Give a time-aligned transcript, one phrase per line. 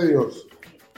[0.00, 0.46] De Dios.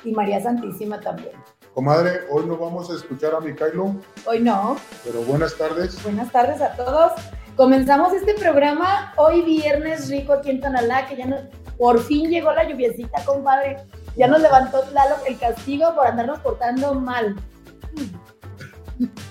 [0.04, 1.32] Y María Santísima también.
[1.74, 3.94] Comadre, hoy no vamos a escuchar a Micailo,
[4.26, 4.76] Hoy no.
[5.04, 6.02] pero buenas tardes.
[6.02, 7.12] Buenas tardes a todos.
[7.56, 11.36] Comenzamos este programa hoy viernes rico aquí en Tonalá, que ya no,
[11.78, 13.76] por fin llegó la lluviecita, compadre.
[14.16, 17.36] Ya nos levantó Tlaloc el castigo por andarnos portando mal.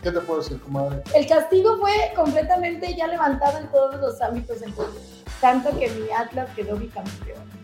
[0.02, 1.04] ¿Qué te puedo decir, comadre?
[1.14, 6.50] El castigo fue completamente ya levantado en todos los ámbitos, entonces, tanto que mi Atlas
[6.56, 7.59] quedó bicampeón.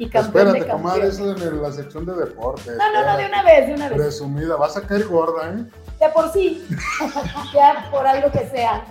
[0.00, 2.70] Y campeón Espérate, de comadre, eso es en la sección de deporte.
[2.74, 3.98] No, no, no, de una vez, de una vez.
[3.98, 5.64] Presumida, vas a caer gorda, ¿eh?
[6.00, 6.66] De por sí,
[7.52, 8.82] ya por algo que sea.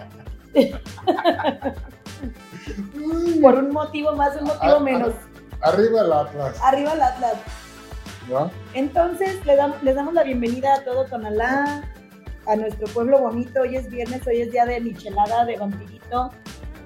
[3.42, 5.14] Por un motivo más, un motivo Ah, menos.
[5.62, 7.34] Arriba el Atlas, Arriba el Atlas.
[8.30, 8.52] ¿ya?
[8.76, 11.90] Entonces, les damos, les damos la bienvenida a todo Tonalá,
[12.46, 13.62] a nuestro pueblo bonito.
[13.62, 16.30] Hoy es viernes, hoy es día de michelada, de vampirito,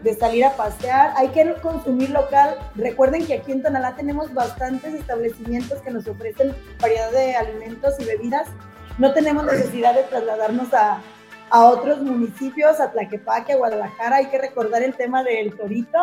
[0.03, 1.13] de salir a pasear.
[1.17, 2.57] Hay que consumir local.
[2.75, 8.05] Recuerden que aquí en Tonalá tenemos bastantes establecimientos que nos ofrecen variedad de alimentos y
[8.05, 8.47] bebidas.
[8.97, 10.99] No tenemos necesidad de trasladarnos a,
[11.49, 14.17] a otros municipios, a Tlaquepaque, a Guadalajara.
[14.17, 15.97] Hay que recordar el tema del torito.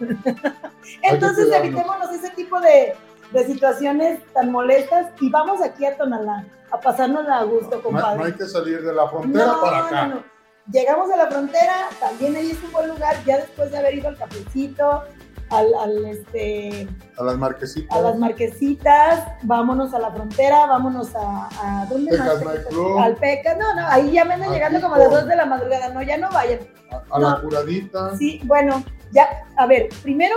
[1.02, 2.94] Entonces, evitémonos ese tipo de,
[3.32, 8.18] de situaciones tan molestas y vamos aquí a Tonalá a pasarnos a gusto, No, compadre.
[8.18, 10.06] no hay que salir de la frontera No, para acá.
[10.08, 10.33] no, no.
[10.72, 14.08] Llegamos a la frontera, también ahí es un buen lugar, ya después de haber ido
[14.08, 15.02] al cafecito,
[15.50, 17.96] al, al, este, A las marquesitas.
[17.96, 21.48] a las marquesitas, vámonos a la frontera, vámonos a,
[21.82, 22.56] a ¿dónde Pecas más?
[22.70, 22.98] Club.
[22.98, 25.44] Al Pecas, no, no, ahí ya me andan llegando como a las 2 de la
[25.44, 26.60] madrugada, no, ya no vayan.
[26.90, 28.16] a, a la curadita.
[28.16, 28.82] Sí, bueno,
[29.12, 30.34] ya, a ver, primero,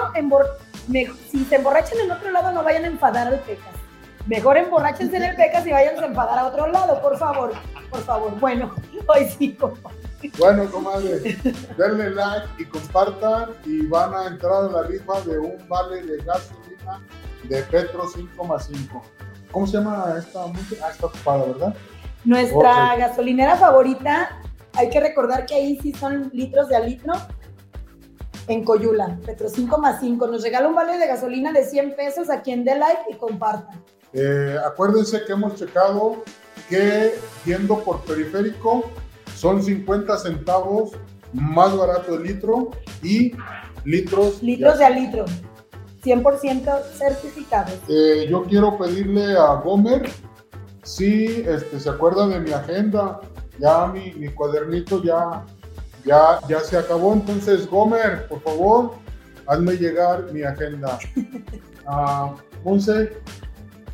[0.89, 3.66] me- si se emborrachan en otro lado, no vayan a enfadar al Pecas.
[4.25, 7.53] Mejor emborráchense en el Pecas y vayan a enfadar a otro lado, por favor,
[7.89, 8.37] por favor.
[8.41, 8.75] Bueno,
[9.07, 9.89] hoy sí, compa.
[10.38, 11.38] Bueno, comadre,
[11.78, 16.17] denle like y compartan y van a entrar a la rifa de un vale de
[16.23, 17.01] gasolina
[17.44, 19.01] de Petro 5,5.
[19.51, 20.85] ¿Cómo se llama esta música?
[20.88, 21.75] Ah, está ocupada, ¿verdad?
[22.25, 24.39] Nuestra gasolinera favorita,
[24.73, 27.13] hay que recordar que ahí sí son litros de a litro
[28.47, 30.28] en Coyula, Petro 5 más 5.
[30.28, 33.72] Nos regala un vale de gasolina de 100 pesos a quien dé like y comparta.
[34.13, 36.23] Eh, acuérdense que hemos checado
[36.69, 37.13] que
[37.45, 38.84] yendo por periférico
[39.37, 40.91] son 50 centavos
[41.33, 42.71] más barato el litro
[43.03, 43.33] y
[43.85, 44.41] litros.
[44.41, 45.25] Litros de a litro,
[46.03, 47.73] 100% certificados.
[47.87, 50.09] Eh, yo quiero pedirle a Gomer
[50.83, 53.19] si este, se acuerda de mi agenda.
[53.59, 55.45] Ya mi, mi cuadernito ya,
[56.05, 57.13] ya, ya se acabó.
[57.13, 58.93] Entonces, Gomer, por favor,
[59.47, 60.97] hazme llegar mi agenda.
[61.89, 63.13] Ah, Monse,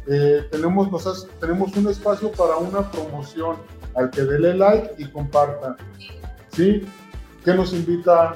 [0.08, 3.58] eh, tenemos, nos has- tenemos un espacio para una promoción.
[3.96, 5.76] Al que dele like y comparta.
[6.52, 6.88] ¿Sí?
[7.46, 8.34] ¿Qué nos invita?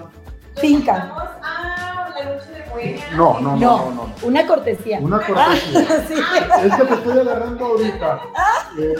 [0.56, 1.07] Finca.
[1.16, 3.01] Vamos a la noche de.
[3.16, 3.91] No, no, no, no.
[3.91, 4.13] no.
[4.23, 5.00] Una cortesía.
[5.00, 6.03] Una cortesía.
[6.07, 6.13] Sí.
[6.63, 8.19] Es que te estoy agarrando ahorita.
[8.79, 8.95] Eh,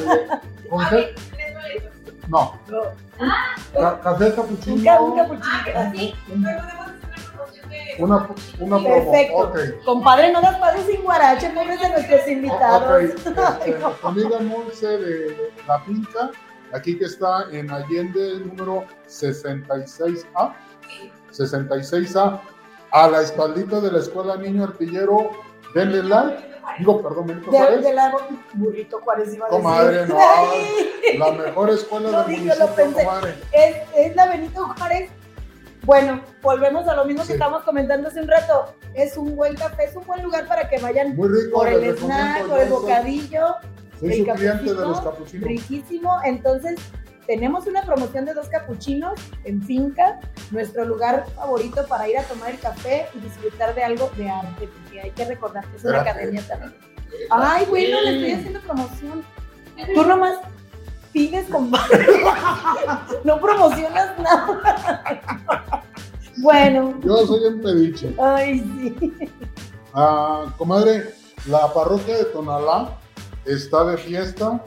[0.70, 0.96] ¿con A qué?
[0.96, 1.92] ver, tres boletos.
[2.30, 2.82] No, No.
[3.80, 4.84] ca- café Un, capuchino.
[4.84, 5.48] ca- un capuchino.
[5.76, 5.92] Ah,
[8.00, 8.30] una.
[8.60, 8.84] Una.
[8.84, 9.38] Perfecto.
[9.38, 9.58] Ok.
[9.86, 12.84] Compadre, no las pases sin guarache, pobres de nuestros invitados.
[12.84, 13.02] ok.
[13.02, 16.32] Este, amiga Monse de La Finca,
[16.74, 20.54] aquí que está en Allende número 66A.
[21.32, 22.42] 66A.
[22.92, 25.32] A la espaldita de la escuela Niño Artillero,
[25.76, 26.48] denle like.
[26.80, 27.84] Digo, perdón, Benito De, Juárez.
[27.84, 28.14] de la
[28.54, 29.64] burrito Juárez iba a decir.
[29.64, 30.18] Comadre, no.
[30.20, 33.04] Ay, La mejor escuela No, del sí, yo lo municipio, pensé.
[33.06, 33.36] comadre.
[33.52, 35.10] es, es la Benito Juárez.
[35.84, 38.74] Bueno, volvemos a lo mismo que estábamos comentando hace un rato.
[38.94, 41.60] Es un buen café, es un buen lugar para que vayan Muy rico.
[41.60, 43.56] por el snack, por el bocadillo.
[44.00, 45.48] Soy el su cliente de los capuchinos.
[45.48, 46.18] riquísimo.
[46.24, 46.80] Entonces,
[47.26, 50.20] tenemos una promoción de dos capuchinos en finca,
[50.52, 54.68] nuestro lugar favorito para ir a tomar el café y disfrutar de algo de arte,
[54.68, 56.74] porque hay que recordar que es una academia también.
[57.30, 59.24] Ay, bueno, le estoy haciendo promoción.
[59.94, 60.38] Tú nomás
[61.12, 61.72] pides con
[63.24, 65.84] no promocionas nada.
[66.38, 68.16] bueno, Yo soy en pediche.
[68.20, 69.14] ay, sí.
[69.94, 71.14] Ah, comadre,
[71.48, 72.98] la parroquia de Tonalá
[73.48, 74.64] está de fiesta.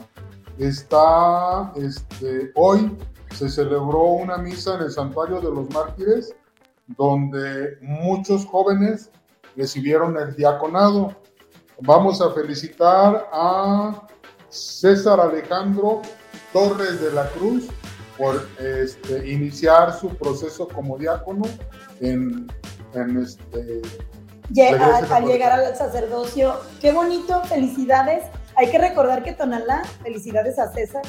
[0.57, 2.95] Está, este, hoy
[3.35, 6.35] se celebró una misa en el Santuario de los Mártires,
[6.87, 9.09] donde muchos jóvenes
[9.55, 11.15] recibieron el diaconado.
[11.79, 14.07] Vamos a felicitar a
[14.49, 16.01] César Alejandro
[16.53, 17.67] Torres de la Cruz
[18.17, 21.43] por este, iniciar su proceso como diácono
[22.01, 22.47] en,
[22.93, 23.81] en este,
[25.09, 26.55] al, llegar al sacerdocio.
[26.81, 28.25] Qué bonito, felicidades.
[28.61, 31.01] Hay que recordar que Tonalá, felicidades a César.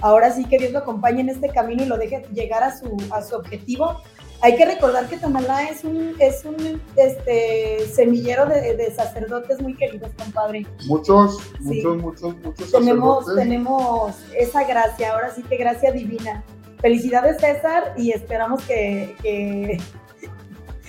[0.00, 2.96] Ahora sí que Dios lo acompañe en este camino y lo deje llegar a su,
[3.10, 4.00] a su objetivo.
[4.40, 9.74] Hay que recordar que Tonalá es un, es un este, semillero de, de sacerdotes muy
[9.76, 10.66] queridos, compadre.
[10.86, 11.36] Muchos,
[11.68, 11.82] Sí.
[11.84, 13.44] muchos, muchos, muchos Tenemos, sacerdotes.
[13.44, 16.44] tenemos esa gracia, ahora sí que gracia divina.
[16.80, 19.78] Felicidades César y esperamos que, que-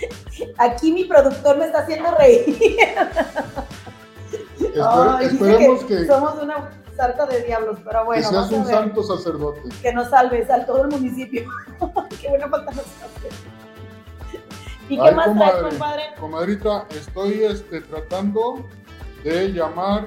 [0.56, 2.46] aquí mi productor me está haciendo reír.
[4.86, 8.64] Ay, esperemos que, somos una sarta de diablos, pero que bueno, seas vamos a un
[8.66, 8.74] ver.
[8.74, 9.60] santo sacerdote.
[9.82, 11.48] que nos salves a todo el municipio.
[12.20, 13.28] Qué buena falta nos hace.
[14.88, 15.50] ¿Y qué Ay, más comadre.
[15.52, 16.02] traes, compadre?
[16.18, 18.66] Comadrita, estoy este, tratando
[19.22, 20.06] de llamar,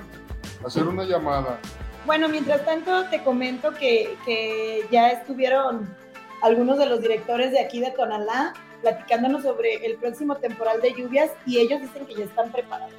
[0.65, 1.59] hacer una llamada.
[2.05, 5.87] Bueno, mientras tanto te comento que, que ya estuvieron
[6.41, 11.29] algunos de los directores de aquí de Tonalá platicándonos sobre el próximo temporal de lluvias
[11.45, 12.93] y ellos dicen que ya están preparados.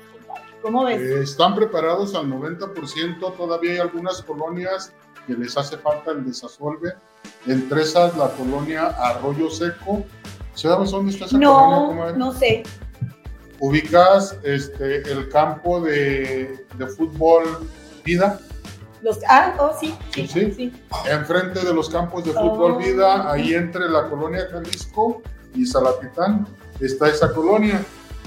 [0.63, 1.01] ¿Cómo ves?
[1.01, 4.93] Eh, están preparados al 90%, todavía hay algunas colonias
[5.27, 6.95] que les hace falta el desasolve.
[7.47, 10.05] Entre esas, la colonia Arroyo Seco.
[10.55, 12.63] ¿Sabes dónde está esa colonia, no, no sé.
[13.59, 17.45] Ubicas este, el campo de, de fútbol
[18.05, 18.39] Vida,
[19.03, 20.53] Los, ah, oh, sí, sí, Sí.
[20.57, 20.73] sí.
[21.09, 22.79] enfrente de los campos de fútbol Oh.
[22.79, 25.23] Vida, ahí entre la colonia Jalisco
[25.55, 26.47] y Salatitán,
[26.81, 27.81] está esa colonia.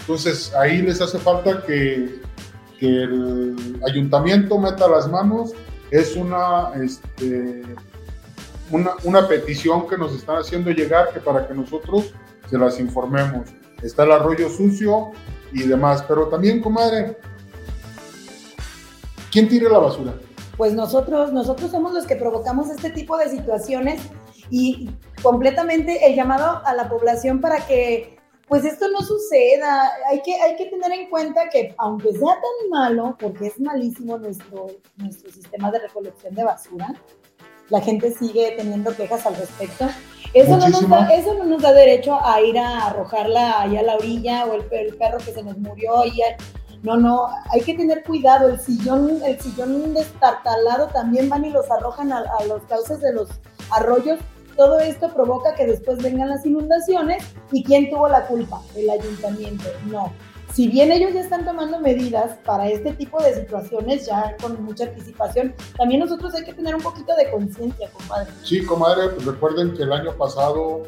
[0.06, 2.22] Entonces ahí les hace falta que,
[2.82, 5.54] el ayuntamiento meta las manos.
[5.90, 7.64] Es una, este,
[8.70, 12.14] una, una petición que nos están haciendo llegar que para que nosotros
[12.48, 13.50] se las informemos.
[13.82, 15.14] Está el arroyo sucio
[15.52, 16.04] y demás.
[16.08, 17.18] Pero también, comadre,
[19.32, 20.14] ¿quién tira la basura?
[20.58, 24.02] pues nosotros, nosotros somos los que provocamos este tipo de situaciones
[24.50, 24.90] y
[25.22, 28.18] completamente el llamado a la población para que
[28.48, 29.92] pues esto no suceda.
[30.10, 34.18] Hay que, hay que tener en cuenta que aunque sea tan malo, porque es malísimo
[34.18, 36.94] nuestro, nuestro sistema de recolección de basura,
[37.70, 39.86] la gente sigue teniendo quejas al respecto.
[40.34, 43.84] Eso no, nos da, eso no nos da derecho a ir a arrojarla allá a
[43.84, 46.38] la orilla o el, el perro que se nos murió y a-
[46.84, 48.50] no, no, hay que tener cuidado.
[48.50, 53.12] El sillón, el sillón destartalado también van y los arrojan a, a los cauces de
[53.14, 53.30] los
[53.72, 54.20] arroyos.
[54.56, 57.24] Todo esto provoca que después vengan las inundaciones.
[57.52, 58.62] ¿Y quién tuvo la culpa?
[58.76, 59.66] El ayuntamiento.
[59.88, 60.14] No.
[60.54, 64.86] Si bien ellos ya están tomando medidas para este tipo de situaciones, ya con mucha
[64.86, 68.32] anticipación, también nosotros hay que tener un poquito de conciencia, compadre.
[68.44, 70.84] Sí, comadre, pues recuerden que el año pasado,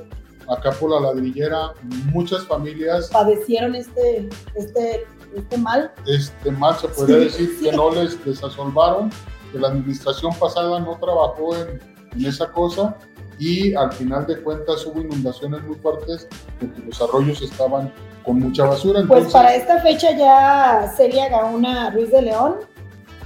[0.49, 1.73] acá por la ladrillera,
[2.13, 5.05] muchas familias, Padecieron este, este,
[5.35, 5.91] este mal.
[6.05, 7.65] este mal se podría Sí, decir sí.
[7.65, 9.09] que no les desasolvaron,
[9.51, 11.81] que la administración pasada no trabajó en,
[12.13, 12.95] en esa cosa
[13.39, 16.27] y al final de cuentas hubo inundaciones muy fuertes
[16.59, 17.91] porque los arroyos estaban
[18.23, 18.99] con mucha basura.
[19.07, 22.55] Pues Entonces, para esta fecha ya Celia Gauna Ruiz de León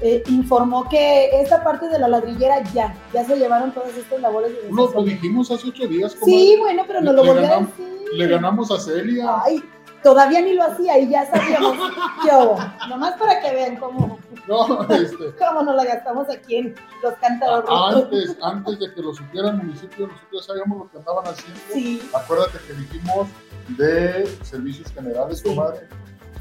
[0.02, 4.52] eh, informó que esta parte de la ladrillera ya, ya se llevaron todas estas labores
[4.52, 6.40] de no, lo dijimos hace ocho días, comadre.
[6.42, 7.68] Sí, bueno, pero nos Le- lo decir.
[8.14, 9.42] Le ganamos a Celia.
[9.46, 9.64] Ay,
[10.04, 11.78] todavía ni lo hacía y ya sabíamos
[12.24, 12.58] qué hubo.
[12.90, 17.66] Nomás para que vean cómo, No, este, cómo nos la gastamos aquí en los cántaros
[17.66, 18.04] rotos.
[18.04, 21.60] antes, antes de que lo supiera el municipio, nosotros sabíamos lo que andaban haciendo.
[21.72, 23.28] Sí, Acuérdate que dijimos
[23.78, 25.56] de servicios generales, Sí.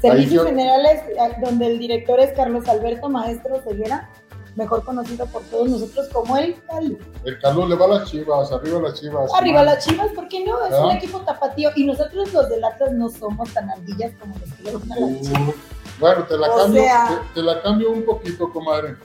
[0.01, 4.09] servicios generales, eh, donde el director es Carlos Alberto Maestro Ceguera,
[4.55, 6.97] mejor conocido por todos nosotros como el Cali.
[7.23, 9.31] El calor le va a las chivas, arriba las chivas.
[9.33, 10.65] Arriba las chivas, ¿por qué no?
[10.65, 10.85] Es ¿Ah?
[10.87, 14.63] un equipo tapatío y nosotros los del Atlas no somos tan ardillas como los que
[14.63, 15.41] le van a las chivas.
[15.41, 15.53] Uh,
[15.99, 18.95] bueno, te la, O cambio, sea- te, te la cambio un poquito, comadre.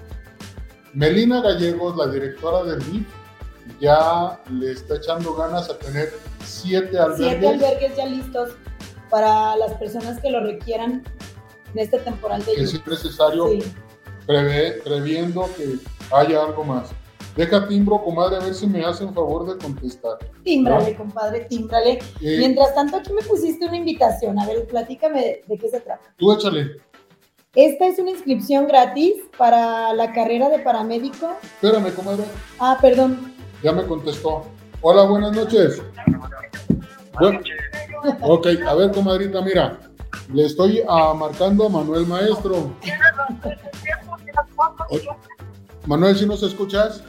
[0.95, 3.07] Melina Gallegos, la directora del RIF,
[3.81, 6.13] ya le está echando ganas a tener
[6.45, 7.29] siete albergues.
[7.29, 8.51] Siete albergues ya listos
[9.11, 11.03] para las personas que lo requieran
[11.75, 13.63] en este temporal de que es necesario, Sí.
[14.27, 15.77] Prevé- previendo que
[16.15, 16.91] haya algo más.
[17.37, 20.17] Deja timbro, comadre, a ver si me hacen favor de contestar.
[20.43, 21.99] Tímbrale, compadre, tímbrale.
[22.23, 24.39] Eh, Mientras tanto, aquí me pusiste una invitación.
[24.39, 26.01] A ver, platícame de, de qué se trata.
[26.17, 26.77] tú échale.
[27.55, 31.37] Esta es una inscripción gratis para la carrera de paramédico.
[31.43, 32.25] Espérame, comadre.
[32.59, 33.35] Ah, perdón.
[33.63, 34.45] Ya me contestó.
[34.83, 35.83] Hola, buenas noches.
[37.19, 37.41] Bueno,
[38.23, 39.79] ok, a ver, comadrita, mira.
[40.33, 40.83] Le estoy
[41.17, 42.73] marcando a Manuel Maestro.
[45.87, 47.03] Manuel, ¿si nos escuchas?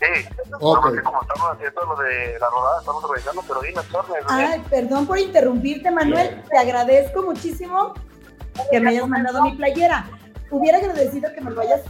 [0.00, 0.28] Sí,
[0.60, 0.84] Ok.
[0.86, 4.62] no sé cómo estamos haciendo lo de la rodada, estamos organizando, pero dime, Tornes, Ay,
[4.70, 6.42] perdón por interrumpirte, Manuel.
[6.48, 7.94] Te agradezco muchísimo
[8.70, 10.08] que me hayas mandado mi playera.
[10.50, 11.80] Hubiera agradecido que me lo hayas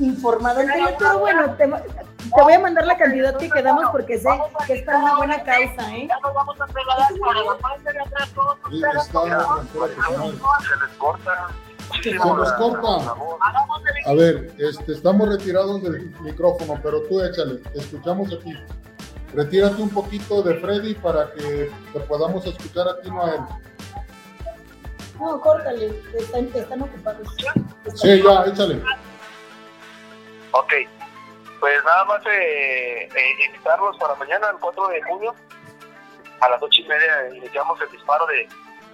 [0.00, 4.28] informado anterior, pero bueno, te, te voy a mandar la cantidad que quedamos porque sé
[4.66, 6.06] que es para una buena causa, ¿eh?
[6.08, 9.06] Ya nos vamos a trasladar para la parte de atrás todos Sí, ustedes.
[9.06, 9.20] está
[10.62, 11.48] se les corta.
[12.02, 13.14] Se nos corta.
[14.06, 18.52] A ver, este, estamos retirados del micrófono, pero tú échale, te escuchamos aquí.
[19.34, 23.40] Retírate un poquito de Freddy para que te podamos escuchar a ti, Noel.
[25.18, 27.28] No, córtale, están, están ocupados.
[27.94, 28.82] Sí, ya, échale.
[30.52, 30.72] Ok,
[31.60, 35.34] pues nada más eh, eh, invitarlos para mañana, el 4 de junio,
[36.40, 38.48] a las 8 y media iniciamos el disparo de,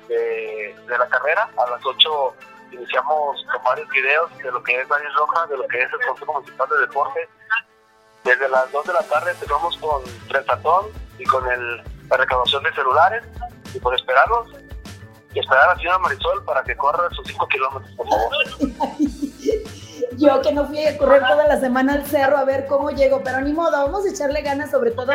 [0.09, 2.35] de, de la carrera, a las 8
[2.73, 6.07] iniciamos con varios videos de lo que es Nariz Roja, de lo que es el
[6.07, 7.29] Consejo Municipal de Deporte.
[8.25, 10.87] Desde las 2 de la tarde empezamos con Trentatón
[11.19, 13.25] y con el, la recaudación de celulares
[13.75, 14.49] y por esperarlos
[15.33, 18.31] y esperar a la señora Marisol para que corra sus 5 kilómetros, por favor.
[20.17, 23.23] Yo que no fui a correr toda la semana al cerro a ver cómo llego,
[23.23, 25.13] pero ni modo, vamos a echarle ganas, sobre todo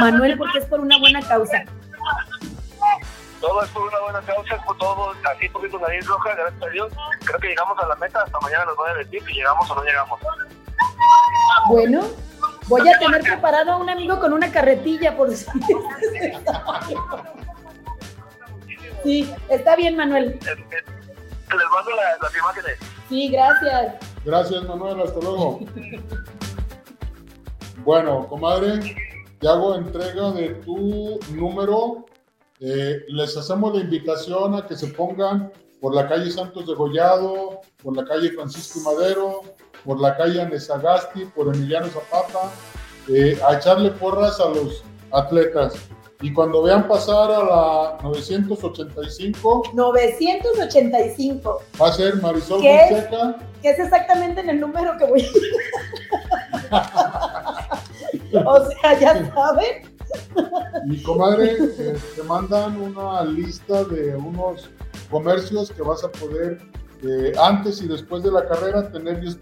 [0.00, 1.64] Manuel, porque es por una buena causa.
[3.46, 6.66] Todo es por una buena causa, es por todo, aquí tuvimos nariz roja, gracias a
[6.68, 6.92] Dios.
[7.26, 9.74] Creo que llegamos a la meta, hasta mañana nos voy a decir si llegamos o
[9.74, 10.18] no llegamos.
[11.68, 12.04] Bueno,
[12.68, 15.44] voy a tener preparado a un amigo con una carretilla por si.
[19.02, 20.28] Sí, está bien, Manuel.
[20.30, 22.78] Eh, eh, Les mando la- las imágenes.
[23.10, 23.96] Sí, gracias.
[24.24, 25.60] Gracias, Manuel, hasta luego.
[27.84, 28.96] Bueno, comadre,
[29.38, 32.06] te hago entrega de tu número.
[32.66, 35.52] Eh, les hacemos la invitación a que se pongan
[35.82, 39.42] por la calle Santos de Gollado, por la calle Francisco Madero,
[39.84, 42.50] por la calle Anesagasti, por Emiliano Zapata,
[43.12, 45.74] eh, a echarle porras a los atletas.
[46.22, 52.86] Y cuando vean pasar a la 985, 985, va a ser Marisol ¿Qué?
[52.88, 53.36] Fonseca.
[53.60, 55.20] que es exactamente en el número que voy
[58.46, 59.93] O sea, ya saben.
[60.86, 64.68] Mi comadre, eh, te mandan una lista de unos
[65.10, 66.60] comercios que vas a poder,
[67.02, 69.38] eh, antes y después de la carrera, tener 10%,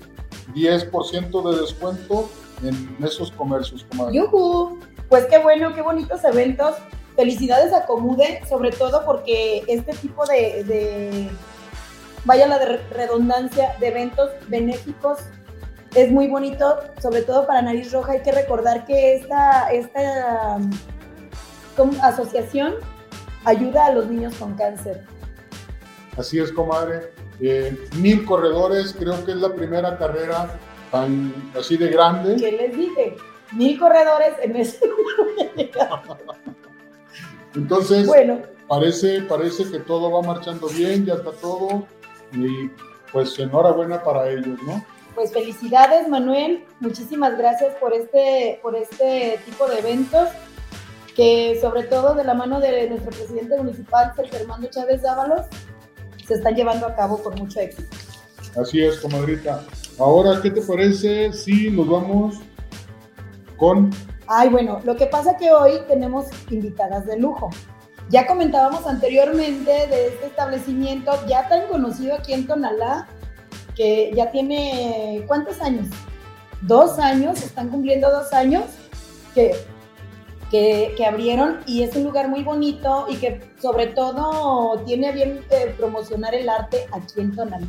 [0.55, 2.29] 10% de descuento
[2.63, 4.15] en esos comercios, comadre.
[4.15, 4.79] Yujú.
[5.09, 6.77] Pues qué bueno, qué bonitos eventos.
[7.17, 11.29] Felicidades a Comude, sobre todo porque este tipo de,
[12.25, 12.59] vaya la
[12.91, 15.19] redundancia, de eventos benéficos
[15.95, 18.13] es muy bonito, sobre todo para Nariz Roja.
[18.13, 20.59] Hay que recordar que esta, esta
[21.79, 22.75] um, asociación
[23.45, 25.05] ayuda a los niños con cáncer.
[26.17, 27.13] Así es, comadre.
[27.41, 30.59] Eh, mil corredores, creo que es la primera carrera
[30.91, 32.37] tan así de grande.
[32.37, 33.17] ¿Qué les dije?
[33.53, 34.81] Mil corredores en ese
[37.55, 41.87] Entonces, Bueno, parece, parece que todo va marchando bien, ya está todo.
[42.33, 42.71] Y
[43.13, 44.83] pues enhorabuena para ellos, ¿no?
[45.15, 50.29] Pues felicidades Manuel, muchísimas gracias por este, por este tipo de eventos
[51.15, 55.47] que sobre todo de la mano de nuestro presidente municipal, Sergio Armando Chávez Dávalos,
[56.27, 57.95] se están llevando a cabo con mucho éxito.
[58.61, 59.65] Así es, comadrita.
[59.99, 62.37] Ahora, ¿qué te parece si nos vamos
[63.57, 63.91] con...
[64.27, 67.51] Ay, bueno, lo que pasa que hoy tenemos invitadas de lujo.
[68.09, 73.09] Ya comentábamos anteriormente de este establecimiento ya tan conocido aquí en Tonalá,
[73.77, 75.87] que ya tiene, ¿cuántos años?
[76.63, 78.65] Dos años, están cumpliendo dos años
[79.35, 79.55] que,
[80.51, 85.75] que, abrieron y es un lugar muy bonito y que sobre todo tiene bien eh,
[85.77, 87.67] promocionar el arte aquí en Tonalá.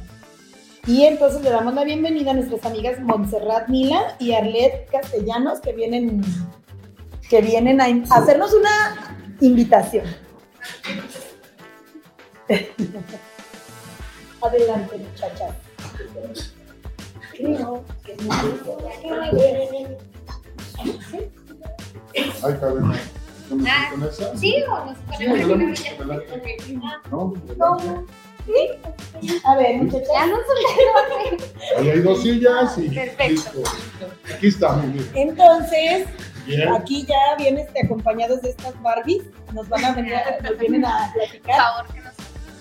[0.85, 5.71] Y entonces le damos la bienvenida a nuestras amigas Montserrat Mila y Arlet Castellanos que
[5.71, 6.21] vienen,
[7.29, 10.05] que vienen a a hacernos una invitación.
[14.41, 15.72] Adelante, muchachas.
[17.31, 18.15] Creo que
[22.43, 22.93] Ay, cabrón.
[23.49, 24.35] ¿Con, Ah, con esa?
[24.37, 24.55] ¿Sí.
[29.45, 31.39] A ver, Ya no soltaron.
[31.79, 33.51] Ahí hay dos sillas y Perfecto.
[33.59, 33.63] listo.
[34.35, 34.47] Aquí
[34.93, 35.09] bien.
[35.15, 36.07] Entonces,
[36.45, 36.67] Bien.
[36.73, 39.23] aquí ya vienen este, acompañados de estas Barbies.
[39.53, 41.57] Nos van a venir, nos vienen a Por platicar.
[41.57, 42.12] favor, que nos.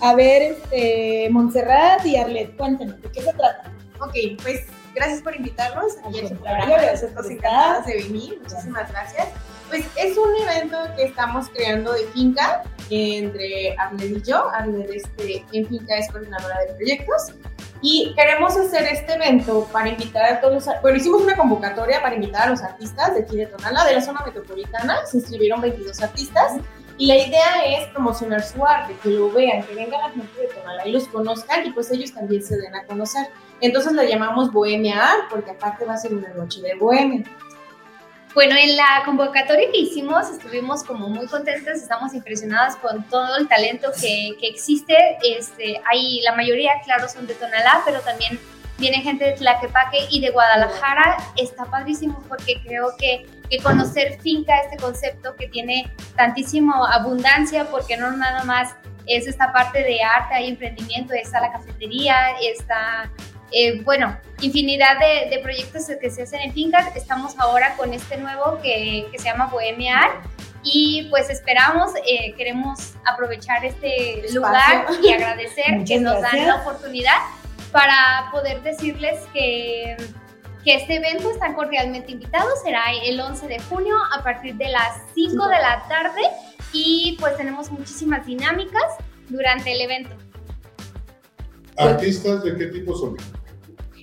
[0.03, 3.71] A ver, este, Montserrat y Arlet, cuéntenos, ¿de qué se trata?
[4.01, 6.83] Ok, pues gracias por invitarnos aquí Al a su contrario, programa.
[6.83, 7.51] gracias por Estamos estar.
[7.51, 8.39] encantadas de venir.
[8.41, 9.27] Muchísimas gracias.
[9.69, 14.49] Pues es un evento que estamos creando de finca entre Arled y yo.
[14.49, 17.31] Arled este, en finca es coordinadora de proyectos.
[17.81, 20.81] Y queremos hacer este evento para invitar a todos los...
[20.81, 24.01] Bueno, hicimos una convocatoria para invitar a los artistas de aquí de Tonalá, de la
[24.01, 25.05] zona metropolitana.
[25.05, 26.53] Se inscribieron 22 artistas.
[26.97, 30.47] Y la idea es promocionar su arte, que lo vean, que venga la gente de
[30.47, 33.27] Tonalá y los conozcan y pues ellos también se den a conocer.
[33.61, 37.23] Entonces la llamamos Bohemia Art porque aparte va a ser una noche de bohemia.
[38.33, 43.47] Bueno, en la convocatoria que hicimos estuvimos como muy contentos, estamos impresionadas con todo el
[43.47, 44.95] talento que, que existe.
[45.23, 48.39] Este, hay, la mayoría, claro, son de Tonalá, pero también
[48.79, 51.17] viene gente de Tlaquepaque y de Guadalajara.
[51.37, 57.97] Está padrísimo porque creo que, que conocer finca, este concepto que tiene tantísimo abundancia, porque
[57.97, 63.11] no nada más es esta parte de arte, hay emprendimiento, está la cafetería, está,
[63.51, 66.95] eh, bueno, infinidad de, de, proyectos que se hacen en fincas.
[66.95, 70.25] Estamos ahora con este nuevo que, que se llama Bohemia Art
[70.63, 74.35] y pues esperamos, eh, queremos aprovechar este Espacio.
[74.41, 77.17] lugar y agradecer que nos dan la oportunidad
[77.71, 79.97] para poder decirles que,
[80.63, 85.01] que este evento están cordialmente invitados, será el 11 de junio a partir de las
[85.13, 86.21] 5 de la tarde
[86.71, 88.83] y pues tenemos muchísimas dinámicas
[89.29, 90.15] durante el evento.
[91.77, 93.17] ¿Artistas de qué tipo son?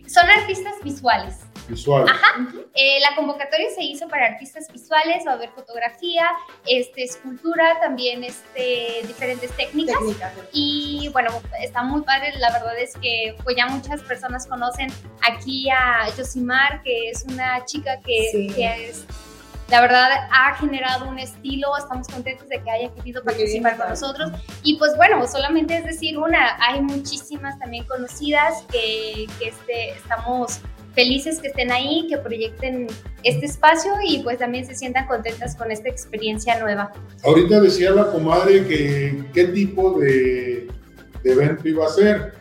[0.06, 1.38] Son artistas visuales.
[1.70, 2.06] Visual.
[2.08, 2.46] Ajá.
[2.74, 6.26] Eh, la convocatoria se hizo para artistas visuales, va a haber fotografía,
[6.66, 9.96] este, escultura, también este, diferentes técnicas.
[9.98, 10.32] Técnicas.
[10.52, 12.32] Y bueno, está muy padre.
[12.38, 14.92] La verdad es que pues ya muchas personas conocen
[15.28, 18.52] aquí a Josimar, que es una chica que, Sí.
[18.54, 19.06] que es
[19.70, 24.32] la verdad ha generado un estilo, estamos contentos de que haya querido participar con nosotros.
[24.64, 30.60] Y pues bueno, solamente es decir una, hay muchísimas también conocidas que, que este, estamos
[30.94, 32.86] felices que estén ahí, que proyecten
[33.22, 36.92] este espacio y pues también se sientan contentas con esta experiencia nueva.
[37.24, 40.68] Ahorita decía la comadre que qué tipo de,
[41.22, 42.34] de evento iba a ser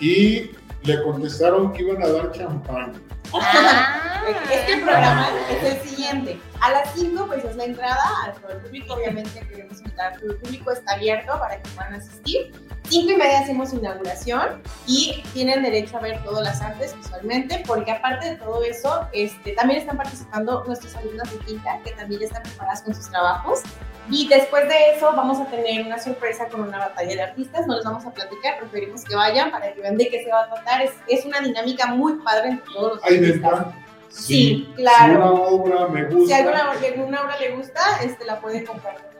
[0.00, 0.50] y
[0.82, 2.92] le contestaron que iban a dar champán.
[3.34, 6.38] Ah, Este programa es el siguiente.
[6.60, 8.94] A las 5 pues es la entrada a todo el público.
[8.94, 12.52] Obviamente queremos invitar a todo el público, está abierto para que puedan asistir.
[12.88, 17.90] 5 y media hacemos inauguración y tienen derecho a ver todas las artes visualmente, porque
[17.90, 22.42] aparte de todo eso, este, también están participando nuestros alumnos de quinta, que también están
[22.42, 23.62] preparadas con sus trabajos.
[24.08, 27.74] Y después de eso vamos a tener una sorpresa con una batalla de artistas, no
[27.74, 30.54] les vamos a platicar, preferimos que vayan para que vean de qué se va a
[30.54, 30.82] tratar.
[30.82, 33.52] Es, es una dinámica muy padre entre todos los ¿Hay artistas.
[33.52, 33.74] venta?
[34.08, 35.12] Sí, claro.
[35.12, 36.26] Si una obra me gusta.
[36.26, 39.15] Si alguna, alguna obra le gusta, este, la pueden comprar.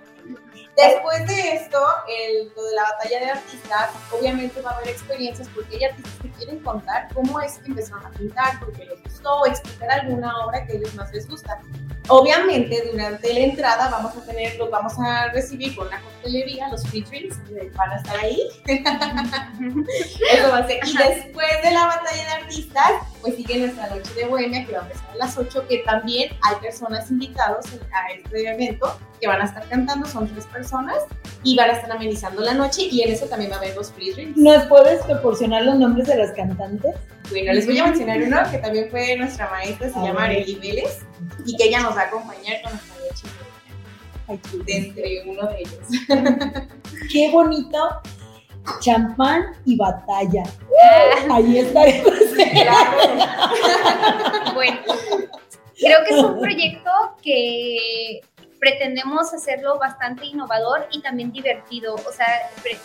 [0.77, 5.49] Después de esto, el, lo de la batalla de artistas, obviamente va a haber experiencias
[5.55, 9.47] porque hay artistas que quieren contar cómo es que empezaron a pintar, porque les gustó,
[9.47, 11.61] explicar alguna obra que a ellos más les gusta.
[12.09, 16.85] Obviamente, durante la entrada vamos a tener, los vamos a recibir con la coctelería, los
[16.93, 18.47] eh, van a estar ahí.
[18.67, 20.81] Eso va a ser.
[20.87, 22.93] Y después de la batalla de artistas,
[23.27, 26.31] pues sigue nuestra noche de bohemia que va a empezar a las 8, que también
[26.43, 30.99] hay personas invitados a este evento que van a estar cantando, son tres personas,
[31.43, 33.91] y van a estar amenizando la noche, y en eso también va a haber los
[33.91, 34.37] free drinks.
[34.37, 36.95] ¿Nos puedes proporcionar los nombres de las cantantes?
[37.31, 40.25] Bueno, les voy a mencionar uno que también fue nuestra maestra, se llama.
[40.25, 41.01] Arely Vélez,
[41.45, 46.71] y que ella nos va a acompañar con nuestra noche de entre uno de ellos.
[47.13, 48.03] qué bonito.
[48.81, 50.43] Champán y batalla.
[51.29, 52.13] Ah, Ahí estaremos.
[54.55, 54.81] bueno,
[55.79, 56.91] creo que es un proyecto
[57.23, 58.21] que
[58.67, 61.95] pretendemos hacerlo bastante innovador y también divertido.
[61.95, 62.27] O sea,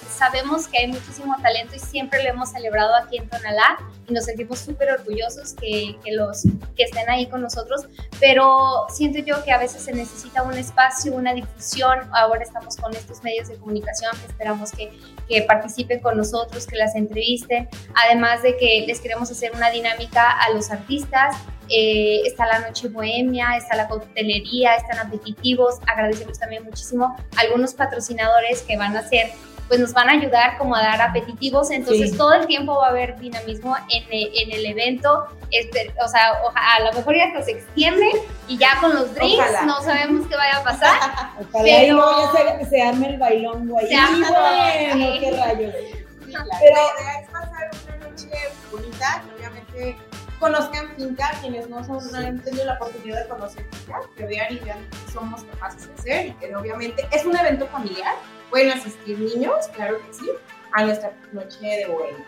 [0.08, 4.26] sabemos que hay muchísimo talento y siempre lo hemos celebrado aquí en Tonalá y nos
[4.26, 6.44] sentimos súper orgullosos que, que los
[6.76, 7.88] que estén ahí con nosotros,
[8.20, 11.98] pero siento yo que a veces se necesita un espacio, una difusión.
[12.13, 14.91] Ahora estamos con estos medios de comunicación que esperamos que,
[15.28, 20.30] que participen con nosotros, que las entrevisten, además de que les queremos hacer una dinámica
[20.30, 21.38] a los artistas
[21.72, 25.80] eh, está la noche bohemia, está la coctelería, están apetitivos.
[25.88, 29.32] Agradecemos también muchísimo a algunos patrocinadores que van a ser,
[29.68, 31.72] pues nos van a ayudar como a dar apetitivos.
[31.72, 32.18] Entonces Sí.
[32.18, 35.26] todo el tiempo va a haber dinamismo en, en el evento.
[35.50, 38.06] Este, o sea, oja- a lo mejor ya hasta se extiende
[38.48, 39.62] y ya con los drinks Ojalá.
[39.64, 40.92] no sabemos qué vaya a pasar.
[41.40, 43.88] Ojalá y Pero- ya se, se arme el bailongo ahí.
[43.88, 45.20] Bueno, sí.
[45.20, 45.74] qué rayos.
[45.74, 46.34] Sí.
[46.34, 48.30] Pero- la idea es pasar una noche
[48.72, 49.98] bonita, obviamente
[50.41, 54.54] conozcan Finca, quienes no, son, no han tenido la oportunidad de conocer Finca, que vean
[54.54, 58.15] y vean qué somos capaces de hacer y que obviamente es un evento familiar,
[58.49, 60.30] pueden asistir niños, claro que sí,
[60.73, 62.25] a nuestra noche de bohemia.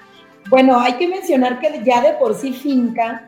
[0.50, 3.28] Bueno, hay que mencionar que ya de por sí Finca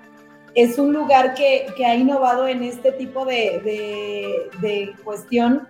[0.53, 5.67] es un lugar que, que ha innovado en este tipo de, de- de cuestión,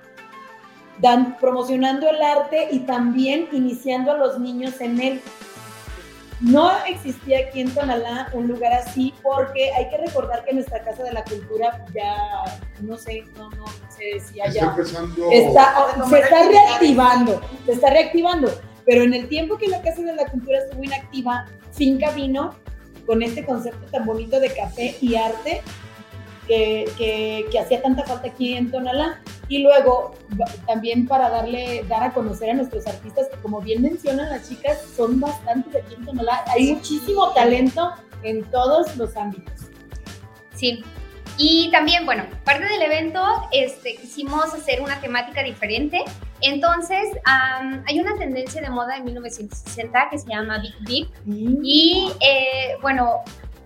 [0.99, 5.21] dan, promocionando el arte y también iniciando a los niños en él.
[6.41, 11.03] No existía aquí en Tonalá un lugar así porque hay que recordar que nuestra Casa
[11.03, 12.17] de la Cultura ya,
[12.81, 14.85] no sé, no, no sé si está,
[16.09, 18.51] se está reactivando, se está reactivando.
[18.85, 22.55] Pero en el tiempo que la Casa de la Cultura estuvo inactiva, Finca vino
[23.05, 25.61] con este concepto tan bonito de café y arte
[26.47, 29.19] que, que- que hacía tanta falta aquí en Tonalá.
[29.47, 30.15] Y luego
[30.65, 34.81] también para darle, dar a conocer a nuestros artistas, que como bien mencionan las chicas,
[34.95, 36.43] son bastantes aquí en Tonalá.
[36.47, 37.91] Hay muchísimo talento
[38.23, 39.53] en todos los ámbitos.
[40.55, 40.83] Sí.
[41.37, 46.01] Y también, bueno, parte del evento, este, quisimos hacer una temática diferente.
[46.41, 51.09] Entonces, am, hay una tendencia de moda en 1960 que se llama Big Dip
[51.63, 53.19] y eh, bueno,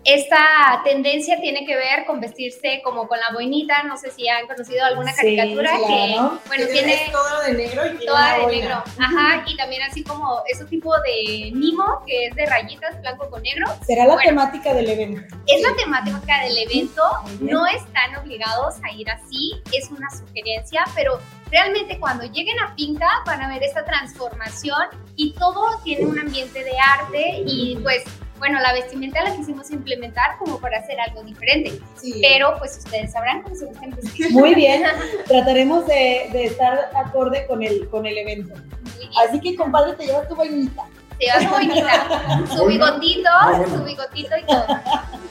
[0.05, 4.47] esta tendencia tiene que ver con vestirse como con la boinita, no sé si han
[4.47, 5.87] conocido alguna Sí, caricatura claro.
[5.87, 8.61] que, bueno, Que tiene es todo de negro y toda de boina.
[8.61, 13.29] negro, ajá, y también así como ese tipo de mimo que es de rayitas blanco
[13.29, 14.29] con negro, Será la Bueno.
[14.29, 15.35] temática del evento.
[15.47, 17.03] es la temática del evento,
[17.41, 21.19] no están obligados a ir así, es una sugerencia, pero
[21.51, 26.63] realmente cuando lleguen a Finca van a ver esta transformación y todo tiene un ambiente
[26.63, 28.03] de arte y pues
[28.39, 32.19] bueno, la vestimenta la quisimos implementar como para hacer algo diferente, Sí.
[32.21, 34.31] pero pues ustedes sabrán cómo se gusten vestir.
[34.31, 34.83] Muy bien,
[35.27, 38.55] trataremos de, de estar acorde con el, con el evento.
[38.55, 39.11] Muy bien.
[39.27, 40.83] Así que, compadre, te llevas tu boinita.
[41.19, 43.77] Se va su boinita, su bigotito, bueno.
[43.77, 44.65] su bigotito y todo.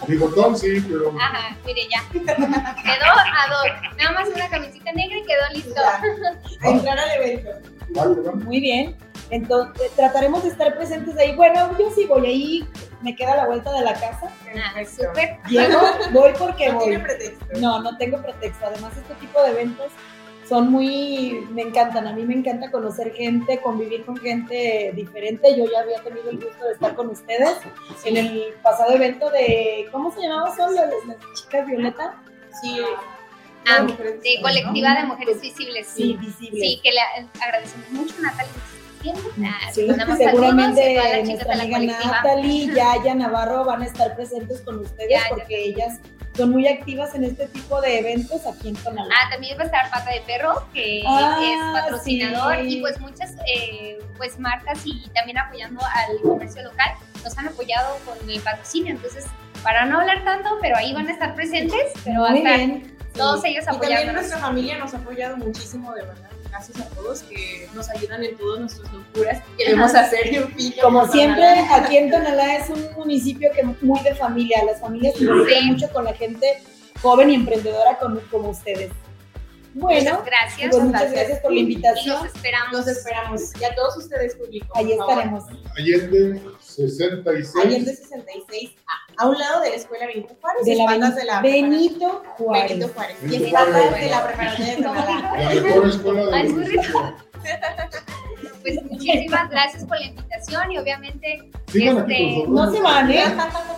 [0.07, 2.03] Bigotón sí, pero Ajá, mire ya.
[2.12, 3.97] Quedó a dos.
[3.97, 5.75] Nada más una camisita negra y quedó listo.
[5.75, 6.68] Ya.
[6.68, 7.51] A entrar al evento.
[8.44, 8.97] Muy bien.
[9.31, 11.35] Entonces, trataremos de estar presentes ahí.
[11.37, 12.69] Bueno, yo sí voy ahí,
[13.03, 14.31] me queda la vuelta de la casa.
[14.57, 15.05] Ah, Perfecto.
[15.09, 15.38] súper.
[15.49, 15.81] Llego,
[16.12, 16.85] voy porque No voy.
[16.88, 17.47] tiene pretexto.
[17.61, 18.67] No, no tengo pretexto.
[18.67, 19.93] Además, este tipo de eventos
[20.49, 22.07] son muy, me encantan.
[22.07, 25.55] A mí me encanta conocer gente, convivir con gente diferente.
[25.59, 27.59] Yo ya había tenido el gusto de estar con ustedes
[28.07, 30.75] en el pasado evento de, ¿cómo se llamaba Sol?
[30.75, 32.14] Las, las chicas Violeta.
[32.62, 32.81] Sí.
[33.71, 34.43] Ah, Mujeres de ¿no?
[34.43, 35.87] colectiva de mujeres visibles.
[35.88, 36.61] Sí, Sí, visible.
[36.61, 37.01] sí que le
[37.43, 38.53] agradecemos mucho a Natalia.
[38.99, 39.23] Haciendo.
[39.45, 41.99] Ah, Sí, seguramente saludos nuestra amiga.
[42.05, 45.99] Natalie, Yaya, Navarro van a estar presentes con ustedes porque ellas
[46.37, 49.13] son muy activas en este tipo de eventos aquí en Tonalá.
[49.25, 52.79] Ah, también va a estar Pata de Perro, que Ah, es patrocinador, sí.
[52.79, 56.91] y pues muchas eh, pues marcas y también apoyando al comercio local
[57.25, 58.95] nos han apoyado con el patrocinio.
[58.95, 59.25] Entonces,
[59.65, 62.57] para no hablar tanto, pero ahí van a estar presentes, pero va a muy estar
[62.57, 62.97] bien.
[63.15, 66.31] todos ellos Y también nuestra familia nos ha apoyado muchísimo, de verdad.
[66.59, 71.07] Gracias a todos que nos ayudan en todas nuestras locuras que queremos hacer Finca Como
[71.07, 71.77] siempre, Tonalá.
[71.77, 74.64] aquí en Tonalá es un municipio que muy de familia.
[74.64, 75.71] Las familias se involucran Sí.
[75.71, 76.61] mucho con la gente
[77.01, 78.90] joven y emprendedora como, como ustedes.
[79.75, 80.71] Bueno, Muchas gracias.
[80.73, 81.12] pues muchas gracias.
[81.21, 82.16] gracias por la Y invitación.
[82.25, 82.73] los esperamos.
[82.73, 83.40] Los esperamos.
[83.61, 84.66] Y a todos ustedes, público.
[84.75, 85.44] Ahí estaremos.
[85.77, 87.64] Allende 66.
[87.64, 91.16] Allende 66, a, a un lado de la escuela Benito Juárez, De la espaldas Beni-
[91.18, 92.68] de la Benito Juárez.
[92.70, 93.16] Benito Juárez.
[93.22, 94.83] Y Benito espaldas de la preparatoria de.
[94.83, 97.14] La mejor escuela municipio.
[98.62, 102.48] Pues muchísimas gracias por la invitación y obviamente aquí Este, nosotros.
[102.48, 103.24] No se van, ¿eh?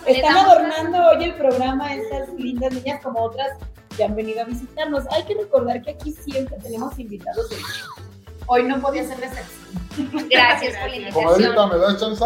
[0.07, 3.47] Están adornando hoy el programa estas lindas niñas como otras
[3.95, 5.03] que han venido a visitarnos.
[5.11, 7.57] Hay que recordar que aquí siempre tenemos invitados de.
[8.47, 10.27] Hoy no podía ser excepción.
[10.29, 11.69] gracias por la Comadrita, invitación.
[11.69, 12.25] ¿me das chance?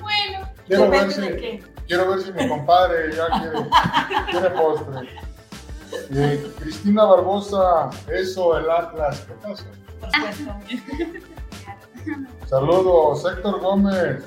[0.00, 1.62] Bueno, Depende de qué.
[1.92, 3.68] Quiero ver si mi compadre ya quiere,
[4.30, 5.08] quiere postre.
[6.10, 9.20] Eh, Cristina Barbosa, eso, el Atlas.
[9.26, 9.64] ¿Qué pasa?
[10.00, 10.54] Por supuesto.
[12.46, 14.24] Saludos, Héctor Gómez.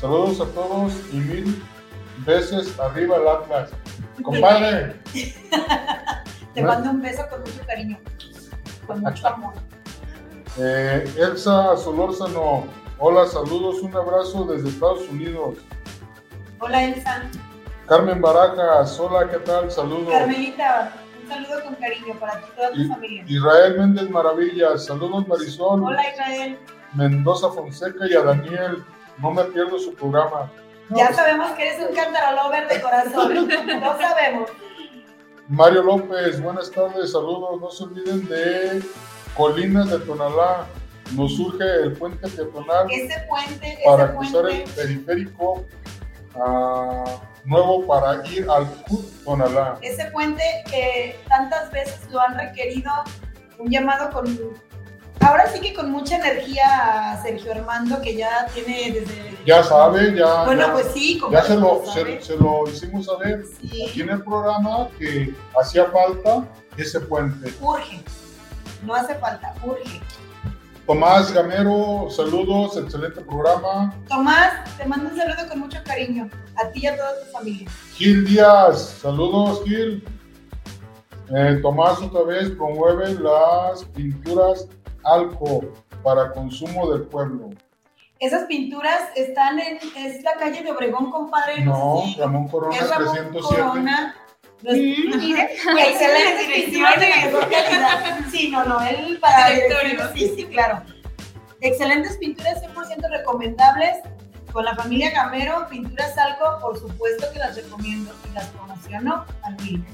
[0.00, 1.62] Saludos a todos y mil
[2.26, 3.70] veces arriba el Atlas.
[4.24, 5.00] Compadre,
[6.54, 7.98] Te mando un beso con mucho cariño,
[8.88, 9.54] con mucho amor.
[10.58, 12.64] eh, Elsa Solórzano.
[12.98, 15.58] Hola, saludos, un abrazo desde Estados Unidos.
[16.58, 17.22] Hola Elsa.
[17.86, 19.70] Carmen Barajas, hola, ¿qué tal?
[19.70, 20.12] Saludos.
[20.12, 20.92] Carmelita,
[21.22, 23.24] un saludo con cariño para ti y toda tu Y- familia.
[23.28, 26.58] Israel Méndez Maravillas, saludos Marisol, Hola Israel.
[26.94, 28.84] Mendoza Fonseca y a Daniel.
[29.18, 30.50] No me pierdo su programa.
[30.88, 33.34] No, Ya sabemos que eres un cantarolover de corazón.
[33.80, 34.50] Lo sabemos.
[35.48, 37.60] Mario López, buenas tardes, saludos.
[37.60, 38.82] No se olviden de
[39.36, 40.66] Colinas de Tonalá.
[41.14, 45.64] Nos surge el puente peatonal Ese puente, para ese cruzar el periférico
[46.44, 47.04] ah,
[47.44, 49.78] nuevo para ir al CUT Tonalá.
[49.82, 52.90] ese puente que tantas veces lo han requerido,
[53.58, 54.26] un llamado con,
[55.20, 59.36] ahora sí que con mucha energía a Sergio Armando, que ya tiene desde...
[59.46, 63.06] Ya sabe, ya, Bueno, ya, pues sí, como ya se, lo, se, se lo hicimos
[63.06, 66.44] saber Sí, aquí en el programa que hacía falta
[66.76, 67.52] ese puente.
[67.60, 68.02] urge.
[68.84, 70.00] No hace falta, urge.
[70.86, 73.92] Tomás Gamero, saludos, excelente programa.
[74.08, 76.28] Tomás, te mando un saludo con mucho cariño.
[76.56, 77.68] A ti y a toda tu familia.
[77.94, 80.04] Gil Díaz, saludos Gil.
[81.34, 84.68] Eh, Tomás otra vez promueve las pinturas
[85.04, 87.50] Alco para consumo del pueblo.
[88.18, 91.64] Esas pinturas están en, es la calle de Obregón, compadre.
[91.64, 93.40] No, sé si- Ramón Corona es Ramón 307.
[93.62, 94.14] Corona.
[94.62, 98.18] Los- miren, Excelentes pinturas de la mejor calidad.
[98.30, 100.00] Sí, no, no, él para Directorio.
[100.14, 100.82] Sí, sí, claro.
[101.60, 103.98] Excelentes pinturas 100% recomendables.
[104.56, 109.54] Con la familia Gamero, pinturas algo, por supuesto que las recomiendo y las promociono al
[109.62, 109.84] mil.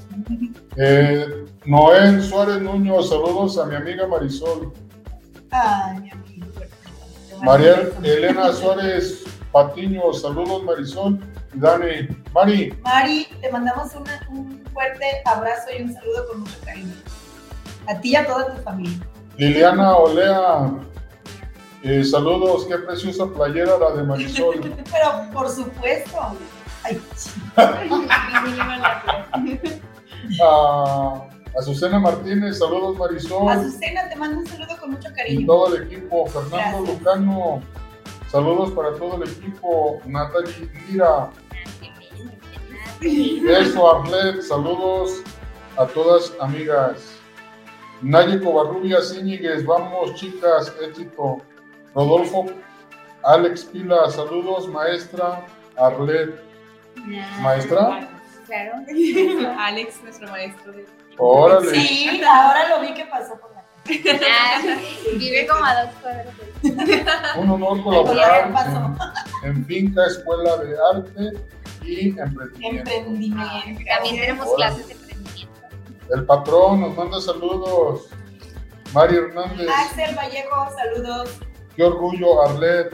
[0.77, 4.71] Eh, Noel Suárez Nuño, saludos a mi amiga Marisol.
[5.51, 7.75] Ay, mi mando María.
[8.03, 11.19] Elena Suárez Patiño, saludos Marisol
[11.55, 12.07] Dani.
[12.33, 16.93] Mari, Mari, te mandamos una- un fuerte abrazo y un saludo con mucho cariño.
[17.89, 18.97] A ti y a toda tu familia.
[19.35, 20.71] Liliana Olea,
[21.83, 24.59] eh, saludos, qué preciosa playera la de Marisol.
[24.91, 26.17] Pero por supuesto.
[26.83, 26.99] Ay,
[30.41, 31.27] A
[31.59, 33.49] Azucena Martínez, saludos Marisol.
[33.49, 35.47] Azucena, te mando un saludo con mucho y cariño.
[35.47, 36.25] todo el equipo.
[36.27, 36.99] Fernando Gracias.
[36.99, 37.61] Lucano,
[38.29, 39.99] saludos para todo el equipo.
[40.05, 41.29] Natalie Lira,
[43.01, 45.21] eso Arlet, saludos
[45.77, 47.17] a todas amigas.
[48.01, 51.41] Naye Covarrubias Íñiguez, vamos chicas, éxito.
[51.93, 52.45] Rodolfo,
[53.23, 55.45] Alex Pila, saludos maestra
[55.77, 56.39] Arlet.
[57.41, 58.09] Maestra,
[58.45, 58.73] Claro.
[59.59, 60.85] Alex, nuestro maestro de
[61.17, 61.71] órale.
[61.79, 63.63] Sí, ahora lo vi que pasó por la
[65.17, 66.27] vive como a dos cuadras.
[67.37, 68.95] Un honor colaborar pasó.
[69.43, 71.31] en, en Finca Escuela de Arte
[71.83, 72.91] y Emprendimiento.
[72.91, 73.81] Emprendimiento.
[73.87, 74.67] También tenemos Hola.
[74.67, 75.57] clases de emprendimiento.
[76.13, 78.07] El patrón nos manda saludos.
[78.93, 81.39] Mari Hernández, Axel Vallejo, saludos.
[81.75, 82.93] Qué orgullo, Arlet.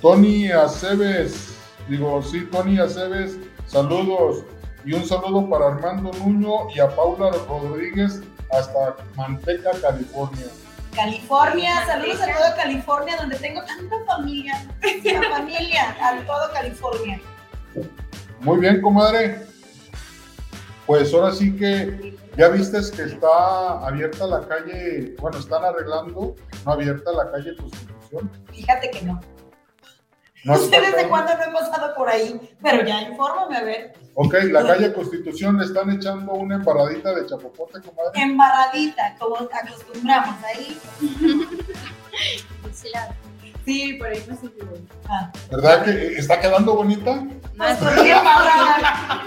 [0.00, 1.54] Tony Aceves,
[1.88, 4.44] digo, sí, Tony Aceves, saludos.
[4.84, 10.46] Y un saludo para Armando Nuño y a Paula Rodríguez hasta Manteca, California.
[10.94, 14.66] California, saludos a toda California, donde tengo tanta familia.
[15.04, 17.20] La familia, a todo California.
[18.40, 19.46] Muy bien, comadre.
[20.86, 26.72] Pues ahora sí que ya vistes que está abierta la calle, bueno, están arreglando, no
[26.72, 27.54] abierta la calle
[28.52, 29.20] Fíjate que no.
[30.44, 33.92] No sé desde cuándo no he pasado por ahí, pero ya infórmame a ver.
[34.14, 38.20] Ok, la calle Constitución le están echando una embarradita de chapopote, comadre.
[38.22, 40.78] Embarradita, como acostumbramos ahí.
[42.72, 43.14] Sí, la-
[43.66, 44.46] Sí, por ahí no se.
[45.08, 47.22] Ah, ¿Verdad que está quedando bonita?
[47.58, 49.22] pues, ¿por qué embarrada?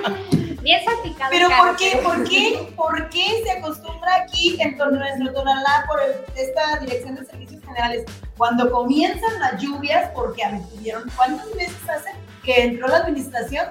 [0.62, 1.30] Bien salpicado.
[1.32, 6.15] Pero ¿por qué, por qué, por qué se acostumbra aquí en nuestro Tonalá por el-
[6.36, 8.06] esta Dirección de Servicios Generales
[8.43, 12.10] cuando comienzan las lluvias, porque a ver, tuvieron cuántos meses hace
[12.43, 13.67] que entró la administración,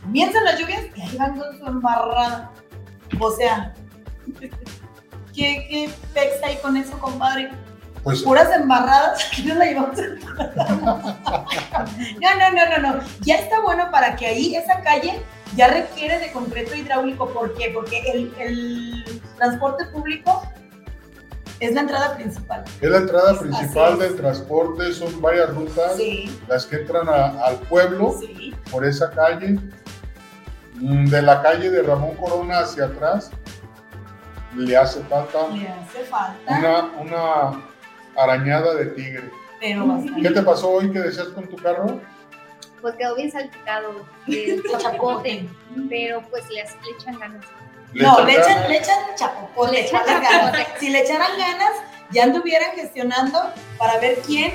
[0.00, 2.52] comienzan las lluvias y ahí van con su embarrada.
[3.18, 3.74] O sea,
[5.34, 7.50] ¿qué, qué pex hay con eso, compadre?
[8.04, 9.96] Pues puras embarradas, aquí nos la llevamos
[12.20, 13.00] No, no, no, no, no.
[13.22, 15.20] Ya está bueno para que ahí esa calle
[15.56, 17.28] ya requiere de concreto hidráulico.
[17.28, 17.72] ¿Por qué?
[17.74, 20.44] Porque el, el transporte público
[21.66, 22.64] es la entrada principal.
[22.80, 27.56] es la entrada principal del transporte, son varias rutas Sí, las que entran a- al
[27.56, 28.54] pueblo sí.
[28.70, 29.58] por esa calle.
[30.74, 33.30] Mm, De la calle de Ramón Corona hacia atrás
[34.56, 37.62] le hace falta Le hace falta, una, una
[38.16, 39.30] arañada de tigre.
[39.60, 40.20] pero bastante.
[40.22, 42.00] ¿Qué te pasó hoy que decías con tu carro?
[42.80, 45.48] Pues quedó bien salpicado el chapote,
[45.88, 47.44] pero pues le, le echan ganas.
[47.94, 50.66] No, le echan, le echan chapopote, Le echan chapopote.
[50.80, 51.72] Si le echaran ganas,
[52.10, 54.54] ya anduvieran gestionando para ver quién,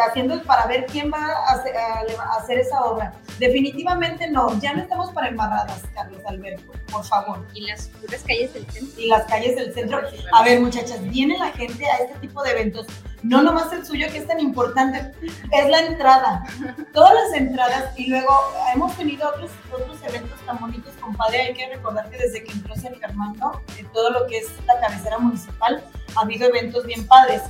[0.00, 3.12] haciendo para ver quién va a hacer, a esa obra.
[3.38, 7.46] Definitivamente no, ya no estamos para embarradas, Carlos Alberto, por favor.
[7.54, 9.02] Y las puras calles del centro.
[9.02, 10.00] Y las calles del centro.
[10.32, 12.86] A ver, muchachas, viene la gente a este tipo de eventos.
[13.24, 15.12] No nomás el suyo, que es tan importante,
[15.50, 16.44] es la entrada.
[16.92, 17.98] Todas las entradas.
[17.98, 18.28] Y luego
[18.74, 21.40] hemos tenido otros, otros eventos tan bonitos, compadre.
[21.40, 24.78] Hay que recordar que desde que entró Sergio Armando, en todo lo que es la
[24.78, 25.82] cabecera municipal,
[26.16, 27.40] ha habido eventos bien padres.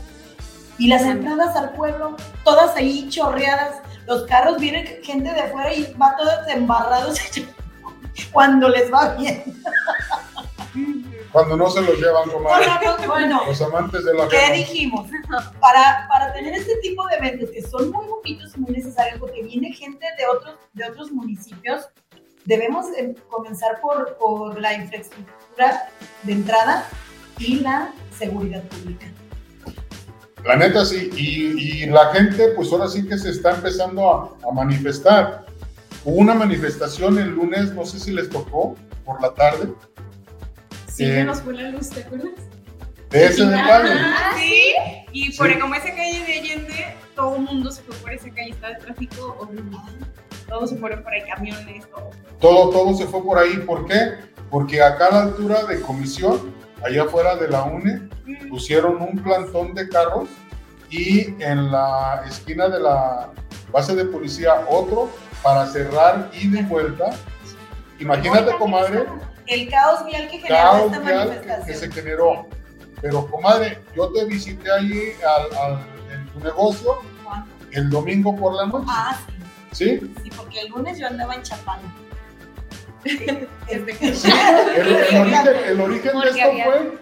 [0.79, 3.81] Y las entradas al pueblo, todas ahí chorreadas.
[4.07, 7.19] Los carros vienen gente de afuera y va todos embarrados
[8.33, 9.43] cuando les va bien.
[11.35, 12.64] Cuando no se los llevan, comadre.
[13.09, 15.11] Bueno, Los amantes de la ¿Qué dijimos?
[15.59, 19.42] Para, para tener este tipo de eventos que son muy bonitos y muy necesarios porque
[19.42, 21.88] viene gente de otros, de otros municipios,
[22.44, 25.88] debemos eh, comenzar por, por la infraestructura
[26.23, 26.87] de entrada
[27.40, 29.07] y la seguridad pública.
[30.44, 34.49] La neta sí, y, y la gente pues ahora sí que se está empezando a,
[34.49, 35.47] a manifestar.
[36.05, 39.75] Hubo una manifestación el lunes, no sé si les tocó, por la tarde,
[40.94, 42.30] Sí, Eh, se nos fue la luz, ¿te acuerdas?
[43.11, 43.90] de ese detalle.
[43.96, 44.72] Ah, sí.
[45.12, 45.59] Y por Sí.
[45.59, 48.78] como esa calle de Allende, todo el mundo se fue por esa calle, estaba el
[48.85, 49.76] tráfico horrible.
[50.48, 52.11] Todos se fueron por ahí, camiones, todo.
[52.40, 53.57] Todo, todo se fue por ahí.
[53.59, 54.14] ¿Por qué?
[54.50, 56.54] Porque acá a la altura de comisión,
[56.85, 58.09] allá afuera de la UNE,
[58.48, 60.28] pusieron un plantón de carros
[60.90, 63.30] y en la esquina de la
[63.72, 65.11] base de policía otro
[65.42, 67.11] para cerrar ida y vuelta.
[68.00, 69.04] Imagínate, comadre,
[69.46, 71.66] El caos vial que generó caos esta vial manifestación.
[71.66, 72.46] que se generó.
[73.02, 77.46] Pero, comadre, yo te visité ahí al, al- en tu negocio ¿Cuándo?
[77.72, 78.87] el domingo por la noche.
[78.88, 79.18] Ah,
[79.72, 79.98] sí.
[80.00, 80.14] ¿Sí?
[80.22, 81.83] Sí, porque el lunes yo andaba en Chapala.
[83.04, 83.26] Desde
[83.98, 86.98] que- El, el origen, el origen de esto había- fue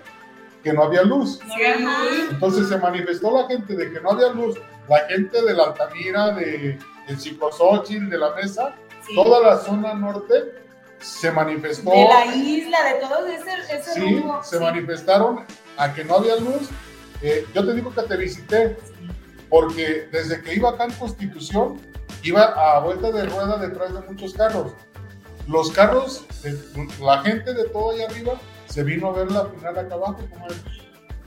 [0.65, 1.41] que no había luz.
[1.43, 2.05] Ajá.
[2.31, 4.59] Entonces se manifestó la gente de que no había luz.
[4.89, 6.79] La gente de la Altamira, de
[7.09, 8.75] el Psicosóchil, de la Mesa,
[9.07, 9.15] Sí.
[9.17, 10.35] toda la zona norte
[11.03, 11.91] se manifestó.
[11.91, 14.43] De la isla, de todo ese, ese Sí, rumbo.
[14.43, 14.63] se sí.
[14.63, 15.45] manifestaron
[15.77, 16.69] a que no había luz.
[17.21, 18.77] Eh, yo te digo que te visité
[19.49, 21.81] porque desde que iba acá en Constitución,
[22.23, 24.73] iba a vuelta de rueda detrás de muchos carros.
[25.49, 26.25] Los carros,
[27.01, 28.35] la gente de todo allá arriba
[28.67, 30.47] se vino a ver la final acá abajo, como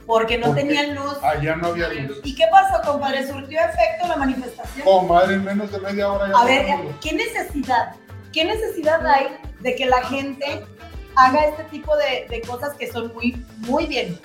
[0.06, 1.16] Porque no Porque- tenían luz.
[1.22, 2.20] allá no había luz.
[2.24, 3.26] ¿Y qué pasó, compadre?
[3.26, 4.84] ¿Surtió efecto la manifestación?
[4.84, 6.66] Comadre, en menos de media hora ya A ver.
[7.00, 7.94] ¿qué necesidad?
[8.32, 9.28] ¿Qué necesidad hay
[9.66, 10.64] de que la gente
[11.16, 14.16] haga este tipo de, de cosas que son muy, muy bien?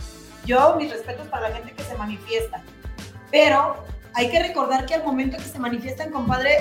[0.45, 2.61] Yo, mis respetos para la gente que se manifiesta.
[3.31, 6.57] Pero hay que recordar que al momento que se manifiestan, compadre,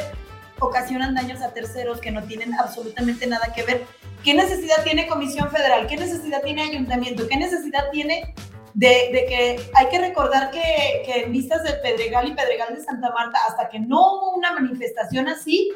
[0.61, 3.85] ocasionan daños a terceros que no tienen absolutamente nada que ver.
[4.25, 5.87] ¿Qué necesidad tiene Comisión Federal?
[5.87, 7.29] ¿Qué necesidad tiene Ayuntamiento?
[7.29, 8.35] ¿Qué necesidad tiene
[8.73, 13.11] de, que hay que recordar que, que en vistas de Pedregal y Pedregal de Santa
[13.11, 15.71] Marta, hasta que no hubo una manifestación así,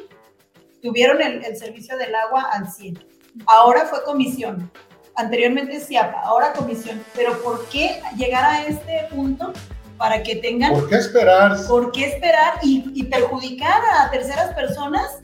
[0.85, 3.03] tuvieron el, el servicio del agua al 100.
[3.47, 4.69] Ahora fue comisión,
[5.15, 7.03] anteriormente CIAPA, ahora comisión.
[7.15, 9.51] Pero ¿por qué llegar a este punto
[9.97, 11.57] para que tengan, ¿Por qué esperar?
[11.67, 15.21] por qué esperar y, y perjudicar a terceras personas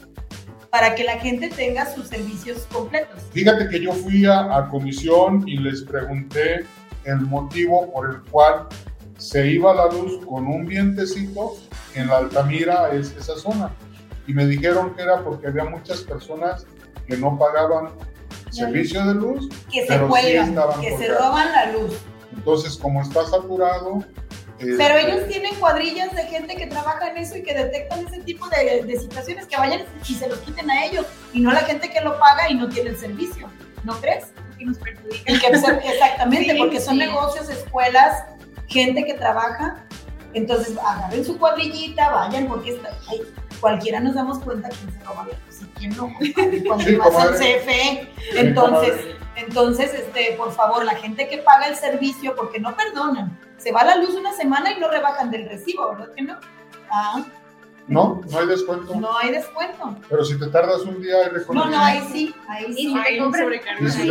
[0.71, 3.21] para que la gente tenga sus servicios completos?
[3.31, 6.65] Fíjate que yo fui a, a comisión y les pregunté
[7.03, 8.67] el motivo por el cual
[9.17, 11.53] se iba la luz con un vientecito
[11.93, 13.71] en la Altamira, es esa zona.
[14.27, 16.65] Y me dijeron que era porque había muchas personas
[17.07, 17.89] que no pagaban
[18.49, 21.93] servicio de luz, Que se sí cuelgan, estaban que se roban la luz.
[22.35, 24.03] entonces como está saturado...
[24.59, 28.19] Pero este, ellos tienen cuadrillas de gente que trabaja en eso y que detectan ese
[28.19, 31.61] tipo de, de situaciones que vayan y se los quiten a ellos y no la
[31.61, 33.49] gente que lo paga y no tiene el servicio.
[33.83, 34.27] ¿No crees?
[34.59, 35.33] que nos perjudica.
[35.91, 36.99] Exactamente, Sí, porque son sí.
[36.99, 38.23] negocios, escuelas,
[38.67, 39.83] gente que trabaja.
[40.33, 43.21] Entonces agarren su cuadrillita, vayan, porque está- ay,
[43.59, 46.11] cualquiera nos damos cuenta quién se roba la luz y quién no.
[46.67, 47.33] Cuando Sí, vas al.
[47.35, 48.09] CFE.
[48.35, 49.15] Entonces, comadre.
[49.35, 53.37] entonces, este, por favor, la gente que paga el servicio, porque no perdonan.
[53.57, 56.39] Se va la luz una semana y no rebajan del recibo, ¿verdad que no?
[56.91, 57.23] Ah,
[57.87, 58.95] No, no hay descuento.
[58.95, 59.95] no hay descuento.
[60.09, 61.77] Pero si te tardas un día hay No, reconocimiento.
[61.77, 62.95] no, ahí sí, ahí sí.
[62.97, 63.19] ahí
[63.91, 64.09] sí.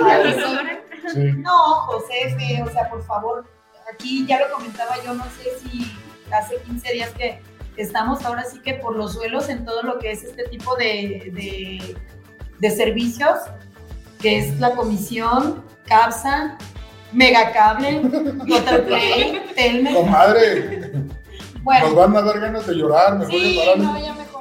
[1.13, 1.33] sí.
[1.39, 1.57] No,
[1.87, 3.45] José, fe, o sea, por favor,
[3.93, 5.93] aquí ya lo comentaba yo, no sé si
[6.33, 7.41] hace 15 días que
[7.77, 11.31] estamos ahora sí que por los suelos en todo lo que es este tipo de,
[11.35, 11.97] de,
[12.59, 13.39] de servicios,
[14.21, 16.59] que es la comisión, CAPSA,
[17.13, 18.01] Megacable,
[18.49, 19.97] Totalplay, Telmex.
[19.97, 24.41] Comadre, nos Bueno, van a dar ganas de llorar, mejor sí, de no, ya mejor.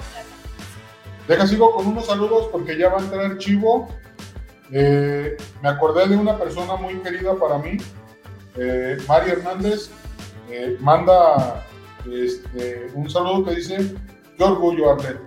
[1.28, 3.88] Deja sigo con unos saludos porque ya va a entrar Chivo.
[4.72, 7.78] Eh, me acordé de una persona muy querida para mí,
[8.56, 9.90] eh, Mari Hernández.
[10.52, 11.66] eh, manda
[12.12, 13.96] este, un saludo que dice:
[14.38, 15.20] Qué orgullo, Arlet.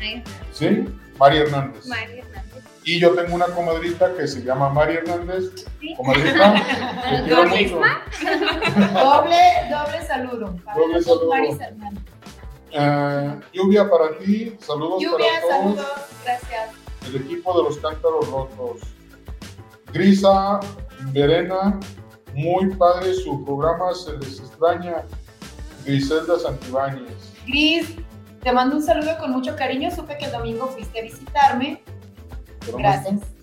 [0.00, 0.84] Ay, ¿Sí?
[1.18, 1.86] Mari Hernández.
[1.86, 2.64] María Hernández.
[2.84, 5.66] Y yo tengo una comadrita que se llama Mari Hernández.
[5.80, 5.94] Sí.
[5.96, 6.54] Comadrita,
[7.10, 7.80] te quiero ¿Doble mucho.
[8.94, 9.38] Doble,
[9.70, 10.56] doble saludo.
[10.64, 11.28] Para Doble saludo.
[11.28, 12.02] Maris Hernández.
[12.72, 15.50] Eh, lluvia para ti, saludos Lluvia, para todos.
[15.76, 15.86] saludos,
[16.24, 16.70] gracias.
[17.06, 18.80] el equipo de los cántaros rotos.
[19.92, 20.60] Grisa,
[21.12, 21.78] Verena,
[22.34, 25.04] muy padre su programa, se les extraña.
[25.86, 27.32] Griselda Santibáñez.
[27.46, 27.94] Gris,
[28.42, 29.90] te mando un saludo con mucho cariño.
[29.90, 31.82] Supe que el domingo fuiste a visitarme.
[32.60, 33.14] ¿Pero no Gracias.
[33.14, 33.36] están?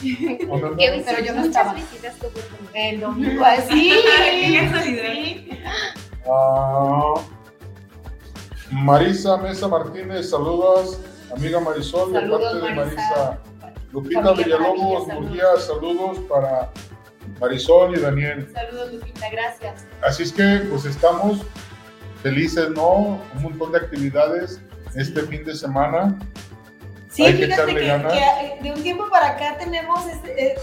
[0.00, 1.74] Pero yo no muchas estaba.
[1.74, 2.40] visitas conmigo.
[2.74, 3.92] El domingo, así.
[4.82, 5.50] Sí.
[6.26, 7.14] Ah,
[8.70, 11.00] Marisa Mesa Martínez, saludos.
[11.36, 13.38] Amiga Marisol, de parte de Marisa.
[13.92, 16.70] Lupita Familia Villalobos Murguía, saludos para
[17.40, 18.48] Marisol y Daniel.
[18.52, 19.86] Saludos, Lupita, gracias.
[20.02, 21.40] Así es que pues estamos
[22.22, 23.20] felices, ¿no?
[23.34, 24.60] Un montón de actividades
[24.94, 26.18] este fin de semana.
[27.10, 30.54] Sí, Hay que fíjate echarle que, eh, de un tiempo para acá tenemos este, eh,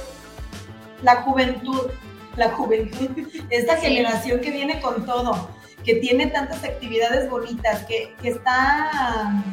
[1.02, 1.90] la juventud,
[2.36, 3.10] la juventud,
[3.50, 3.88] esta Sí.
[3.88, 5.50] generación que viene con todo,
[5.84, 9.44] que tiene tantas actividades bonitas, que, que está...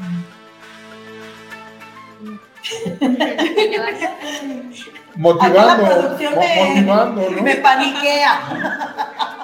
[5.16, 7.42] Motivando, mo- motivando, ¿no?
[7.42, 8.40] Me paniquea.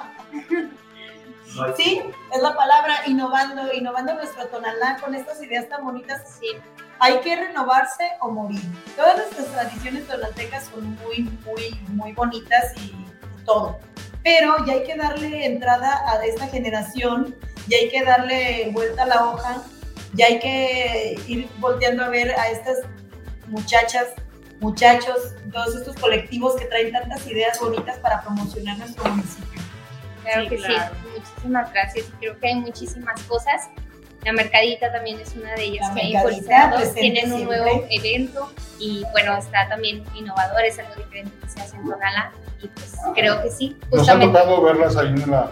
[1.75, 2.01] Sí,
[2.33, 6.37] es la palabra, innovando, innovando nuestro tonalá con estas ideas tan bonitas.
[6.39, 6.47] Sí.
[6.99, 8.61] Hay que renovarse o morir.
[8.95, 12.93] Todas nuestras tradiciones tonaltecas son muy, muy, muy bonitas y
[13.45, 13.79] todo.
[14.23, 17.35] pero ya hay que darle entrada a esta generación,
[17.67, 19.63] ya hay que darle vuelta a la hoja,
[20.13, 22.77] ya hay que ir volteando a ver a estas
[23.47, 24.09] muchachas,
[24.59, 29.60] muchachos, todos estos colectivos que traen tantas ideas bonitas para promocionar nuestro municipio.
[30.23, 30.95] Claro Sí, que claro.
[31.03, 32.05] sí, muchísimas gracias.
[32.19, 33.69] Creo que hay muchísimas cosas.
[34.23, 37.57] La mercadita también es una de ellas La que hay Mercadita presente Tienen un siempre.
[37.59, 42.31] nuevo evento y bueno, está también innovador, es algo diferente que se hace en Tonala
[42.61, 43.75] y pues creo que sí.
[43.91, 45.49] Nos ha Justamente tocado verlas ahí en la,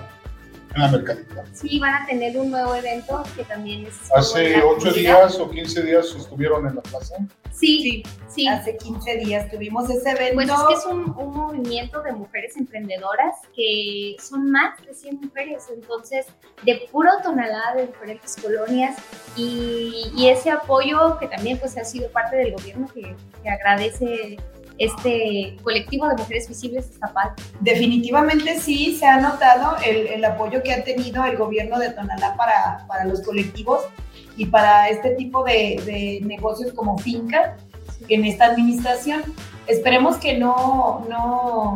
[0.76, 1.44] en la mercadita.
[1.54, 3.96] sí van a tener un nuevo evento que también es...
[4.16, 5.20] Hace como la ocho comunidad.
[5.28, 7.16] días o 15 días estuvieron en la plaza.
[7.52, 8.48] Sí, sí.
[8.48, 10.36] Hace 15 días tuvimos ese evento.
[10.36, 15.20] Pues es que es un, un movimiento de mujeres emprendedoras que son más de 100
[15.22, 16.28] mujeres, entonces
[16.64, 18.96] de puro tonalá de diferentes colonias
[19.36, 24.38] y, y ese apoyo que también pues ha sido parte del gobierno que, que agradece
[24.80, 27.34] este colectivo de mujeres visibles está padre.
[27.60, 32.36] Definitivamente sí se ha notado el, el apoyo que ha tenido el gobierno de Tonalá
[32.38, 33.82] para, para los colectivos
[34.38, 37.58] y para este tipo de, de negocios como finca
[38.08, 39.22] en esta administración.
[39.68, 41.76] Esperemos que no, no,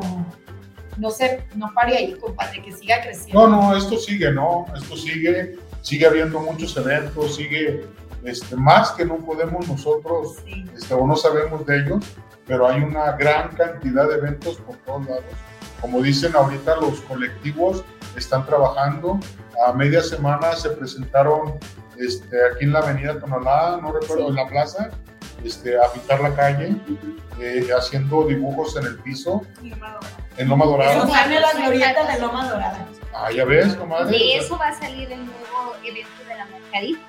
[0.98, 3.48] no se no pare ahí, compadre, que siga creciendo.
[3.48, 4.66] No, no, esto sigue, ¿no?
[4.76, 7.86] Esto sigue, sigue habiendo muchos eventos, sigue
[8.24, 10.64] este, más que no podemos nosotros, Sí.
[10.76, 12.06] este, o no sabemos de ellos,
[12.48, 15.24] pero hay una gran cantidad de eventos por todos lados.
[15.82, 17.84] Como dicen ahorita, los colectivos
[18.16, 19.20] están trabajando.
[19.68, 21.60] A media semana se presentaron
[21.98, 24.30] este, aquí en la avenida Tonalá, no recuerdo, Sí.
[24.30, 24.90] en la plaza,
[25.44, 26.76] este, a pintar la calle,
[27.40, 29.42] eh, haciendo dibujos en el piso,
[30.38, 31.06] en Loma Dorada.
[31.06, 32.86] viene la glorieta de Loma Dorada.
[33.14, 34.18] Ah, ya ves, comadre.
[34.18, 37.00] De eso va a salir el nuevo evento de la mercadita.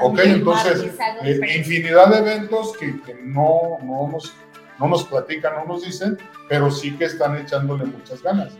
[0.00, 0.92] Ok, entonces,
[1.22, 4.34] eh, infinidad de eventos que, que no, no, nos,
[4.78, 6.18] no nos platican, no nos dicen,
[6.48, 8.52] pero sí que están echándole muchas ganas.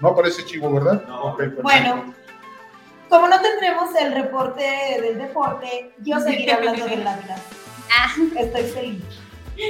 [0.00, 1.02] No aparece chivo, ¿verdad?
[1.08, 1.36] No.
[1.36, 1.62] Perfecto.
[1.62, 2.14] Bueno,
[3.08, 4.62] como no tendremos el reporte
[5.02, 7.42] del deporte, yo seguiré hablando del Atlas.
[7.90, 9.02] Ah, Estoy feliz.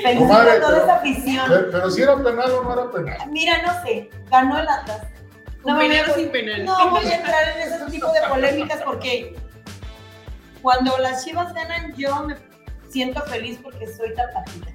[0.04, 1.44] A toda pero- esa afición.
[1.48, 3.30] Pero, pero si era penal o no era penal.
[3.30, 5.02] Mira, no sé, ganó el Atlas.
[5.62, 6.64] Con me voy a- sin penal.
[6.66, 9.34] No voy a entrar en ese tipo de polémicas porque
[10.60, 12.36] cuando las chivas ganan yo me
[12.90, 14.68] siento feliz porque soy tapatita.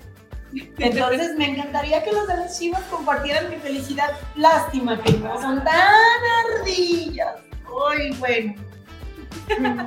[0.77, 4.11] Entonces me encantaría que los de las chivas compartieran mi felicidad.
[4.35, 5.93] Lástima que no son tan
[6.59, 7.35] ardillas.
[7.89, 8.53] Ay, bueno.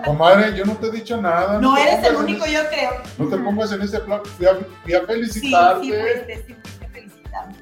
[0.04, 1.58] Comadre, yo no te he dicho nada.
[1.60, 2.90] No eres el único, ese- yo creo.
[3.18, 4.20] No te pongas en ese plan.
[4.36, 5.82] Fui a, fui a Sí, felicitarte.
[5.84, 7.54] sí, fuiste, sí, fuiste felicitarme.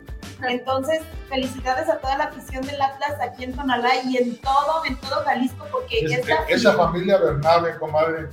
[0.48, 4.96] Entonces, felicidades a toda la afición del Atlas aquí en Tonalá y en todo, en
[4.96, 8.28] todo Jalisco, porque Es- esta esa afición- familia Bernabe, comadre,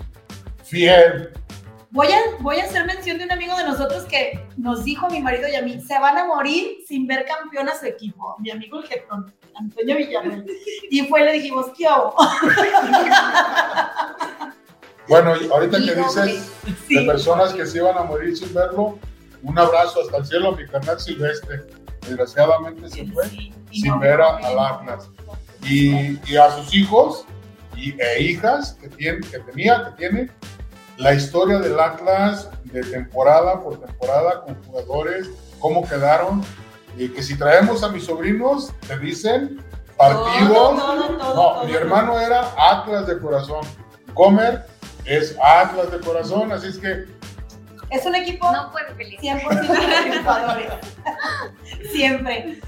[0.63, 1.31] fiel.
[1.93, 5.09] Voy a, voy a hacer mención de un amigo de nosotros que nos dijo a
[5.09, 8.35] mi marido y a mí, se van a morir sin ver campeón a su equipo.
[8.39, 10.45] Mi amigo el jetón, Antonio Villamel.
[10.89, 12.15] Y fue, le dijimos, ¿qué hago?
[15.07, 16.51] Bueno, ahorita Y que dices
[16.87, 18.97] de personas que se iban a morir sin verlo,
[19.43, 21.63] un abrazo hasta el cielo a mi canal silvestre.
[22.07, 24.97] Desgraciadamente se fue Sí, sin no, ver a- no.
[25.67, 27.25] Y, y a sus hijos
[27.75, 30.29] y, e hijas que, tiene, que tenía, que tiene,
[31.01, 35.29] la historia del Atlas de temporada por temporada con jugadores,
[35.59, 36.43] cómo quedaron,
[36.95, 39.63] y que si traemos a mis sobrinos, te dicen
[39.97, 40.53] partidos.
[40.53, 43.61] Todo, todo, todo, no, mi hermano era Atlas de corazón.
[44.13, 44.67] Comer
[45.05, 47.05] es Atlas de corazón, así es que
[47.89, 49.41] Es un equipo no puede pelear.
[49.41, 50.71] 100% de triunfadores.
[51.91, 52.61] Siempre.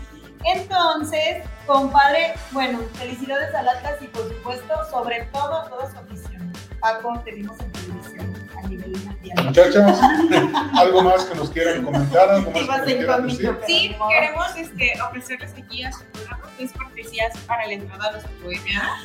[0.43, 6.51] Entonces, compadre, bueno, felicidades al Atlas y por supuesto, sobre todo a toda su afición.
[6.81, 7.72] Paco, te vimos en
[9.43, 9.99] muchachas,
[10.77, 13.57] algo más que nos quieran comentar, algo más que nos quieran decir.
[13.65, 18.31] Sí, queremos este, ofrecerles aquí a su programa tres cortesías para la entrada a nuestro
[18.43, 18.97] poema.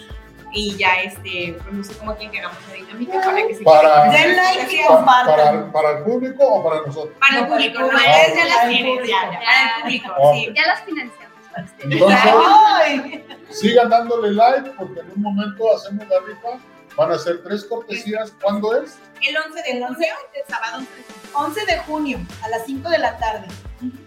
[0.51, 4.11] Y ya, este, pues no sé cómo quién queramos la dinámica para que se Para-
[4.11, 5.37] Den like y Pa- compartan.
[5.37, 7.14] para, para el público o para nosotros.
[7.21, 9.41] Para el No, para el público, no, ustedes ya las Para el tienen, ya, ya,
[9.41, 10.53] para el público, sí.
[10.57, 11.93] Ya las financiamos para ustedes.
[11.93, 12.21] Entonces,
[12.81, 13.25] ¡Ay!
[13.51, 16.49] sigan dándole like porque en un momento hacemos la rifa.
[16.97, 18.32] Van a ser tres cortesías.
[18.43, 18.97] ¿Cuándo es?
[19.22, 21.18] El 11 de El 11 junio, el sábado 11 de junio.
[21.34, 23.47] 11 de junio a las 5 de la tarde.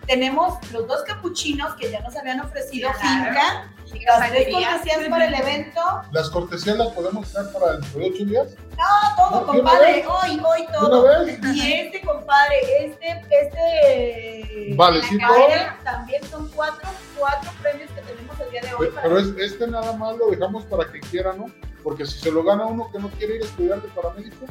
[0.08, 3.26] Tenemos los dos capuchinos que ya nos habían ofrecido Claro.
[3.26, 3.68] finca.
[4.08, 5.82] Las tres cortesías para el evento.
[6.12, 8.48] ¿Las cortesías las podemos dar para dentro de ocho días?
[8.78, 10.06] No, todo, ¿De una compadre.
[10.08, 11.02] Hoy, hoy ¿De todo.
[11.04, 11.40] una vez?
[11.54, 12.56] Y este, compadre,
[12.86, 14.74] este, este.
[14.76, 15.28] Valecito.
[15.28, 18.88] cadena, también son cuatro, cuatro premios que tenemos el día de hoy.
[18.88, 21.46] Para- Pero es- este nada más lo dejamos para quien quiera, ¿no?
[21.84, 24.46] Porque si se lo gana uno que no quiere ir a estudiar de paramédico,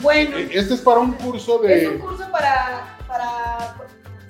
[0.00, 1.98] Bueno, eh, este es para un curso es un de.
[1.98, 3.76] curso para, para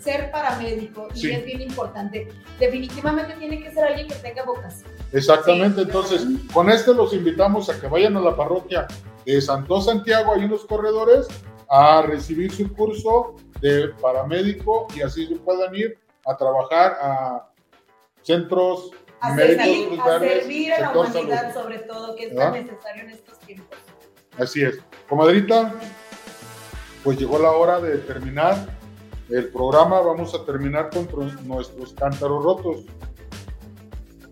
[0.01, 1.31] ser paramédico y Sí.
[1.31, 2.29] es bien importante.
[2.59, 4.91] Definitivamente tiene que ser alguien que tenga vocación.
[5.13, 5.87] Exactamente, Sí.
[5.87, 8.87] entonces con este los invitamos a que vayan a la parroquia
[9.27, 11.27] de Santo Santiago, ahí en los corredores,
[11.69, 17.49] a recibir su curso de paramédico y así puedan ir a trabajar a
[18.23, 18.91] centros
[19.21, 21.63] A servir, a servir a la humanidad salud.
[21.65, 22.53] sobre todo, que es ¿Verdad?
[22.53, 23.79] tan necesario en estos tiempos.
[24.39, 24.79] Así es.
[25.09, 25.75] Comadrita,
[27.03, 28.57] pues llegó la hora de terminar
[29.29, 30.01] el programa.
[30.01, 32.85] Vamos a terminar con tro- nuestros cántaros rotos.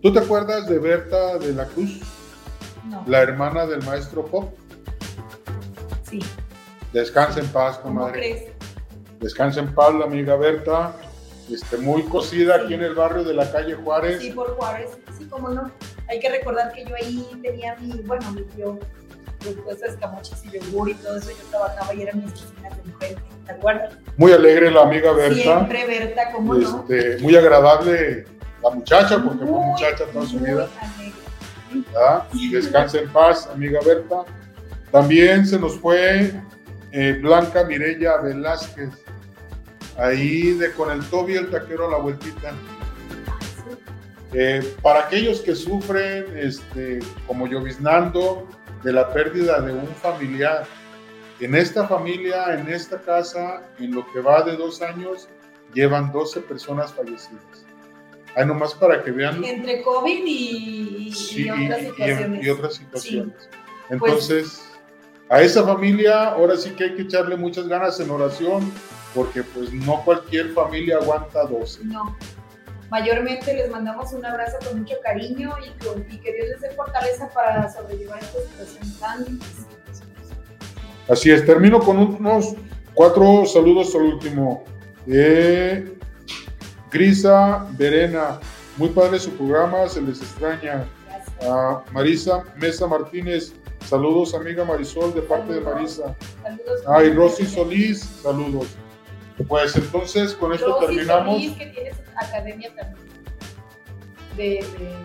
[0.01, 1.99] ¿Tú te acuerdas de Berta de la Cruz,
[2.85, 4.53] No, la hermana del maestro Pop?
[6.03, 6.19] sí.
[6.93, 8.53] Descansa en paz, ¿Cómo comadre.
[9.19, 10.95] Descansa en paz, la amiga Berta.
[11.51, 12.61] Este, muy cosida Sí.
[12.65, 14.21] aquí en el barrio de la calle Juárez.
[14.21, 15.71] Sí, por Juárez, sí, cómo no.
[16.09, 18.77] Hay que recordar que yo ahí tenía mi, bueno, mi tío,
[19.43, 22.91] después de escamoches y yogur y todo eso, yo trabajaba y eran mis oficinas de
[22.91, 23.93] enfrente, ¿te acuerdas?
[24.17, 25.35] Muy alegre la amiga Berta.
[25.35, 26.79] Siempre Berta, cómo no.
[26.89, 28.25] Este, muy agradable
[28.63, 30.67] la muchacha, porque fue muchacha toda su muy vida.
[30.81, 31.13] alegre.
[31.93, 32.23] ¿verdad?
[32.51, 34.23] Descansa en paz, amiga Berta.
[34.91, 36.33] También se nos fue
[36.91, 38.89] eh, Blanca Mirella Velázquez,
[39.97, 42.53] ahí de con el Toby el taquero a la vueltita.
[44.33, 48.47] Eh, para aquellos que sufren, este, como lloviznando,
[48.83, 50.65] de la pérdida de un familiar,
[51.39, 55.27] en esta familia, en esta casa, en lo que va de dos años,
[55.73, 57.65] llevan 12 personas fallecidas.
[58.35, 62.45] Ahí nomás para que vean Entre COVID y, y Sí, otras y- y- situaciones.
[62.45, 63.33] y otras situaciones.
[63.87, 64.61] Pues Entonces,
[65.29, 68.71] a esa familia ahora sí que hay que echarle muchas ganas en oración,
[69.15, 71.85] porque pues no cualquier familia aguanta 12.
[71.85, 72.15] No.
[72.89, 76.71] Mayormente les mandamos un abrazo con mucho cariño y, con- y que Dios les dé
[76.71, 79.65] fortaleza para sobrellevar esta situación tan difícil.
[81.09, 82.53] Así es, termino con unos
[82.93, 84.63] cuatro saludos al último.
[85.07, 85.97] Eh,
[86.91, 88.39] Grisa Verena,
[88.77, 90.85] muy padre su programa, se les extraña.
[91.07, 91.49] Gracias.
[91.49, 93.53] A Marisa Mesa Martínez,
[93.85, 95.61] saludos amiga Marisol de parte de.
[95.61, 96.15] Marisa.
[96.41, 96.81] Saludos.
[96.87, 98.67] Ay, Rosy Solís, saludos.
[99.47, 101.33] Pues entonces con esto Rosy terminamos.
[101.35, 103.07] Solís, que tiene su academia también
[104.35, 104.95] de, de,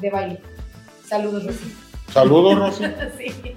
[0.00, 0.42] de baile.
[1.06, 1.74] Saludos, Rosy.
[2.12, 3.30] Saludos, Rosy.
[3.30, 3.56] Sí.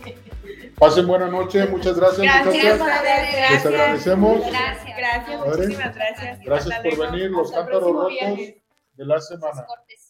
[0.77, 2.79] Pasen buena noche, muchas gracias, Gracias, muchachas.
[2.79, 3.65] padre, Les gracias.
[3.65, 4.39] agradecemos.
[4.39, 4.97] Gracias.
[4.97, 5.57] Gracias, Padre.
[5.57, 6.39] muchísimas gracias.
[6.45, 7.11] Gracias Hasta por luego.
[7.13, 8.55] venir, los Hasta cántaros rotos viernes.
[8.93, 9.65] de la semana.
[9.65, 10.06] cortes.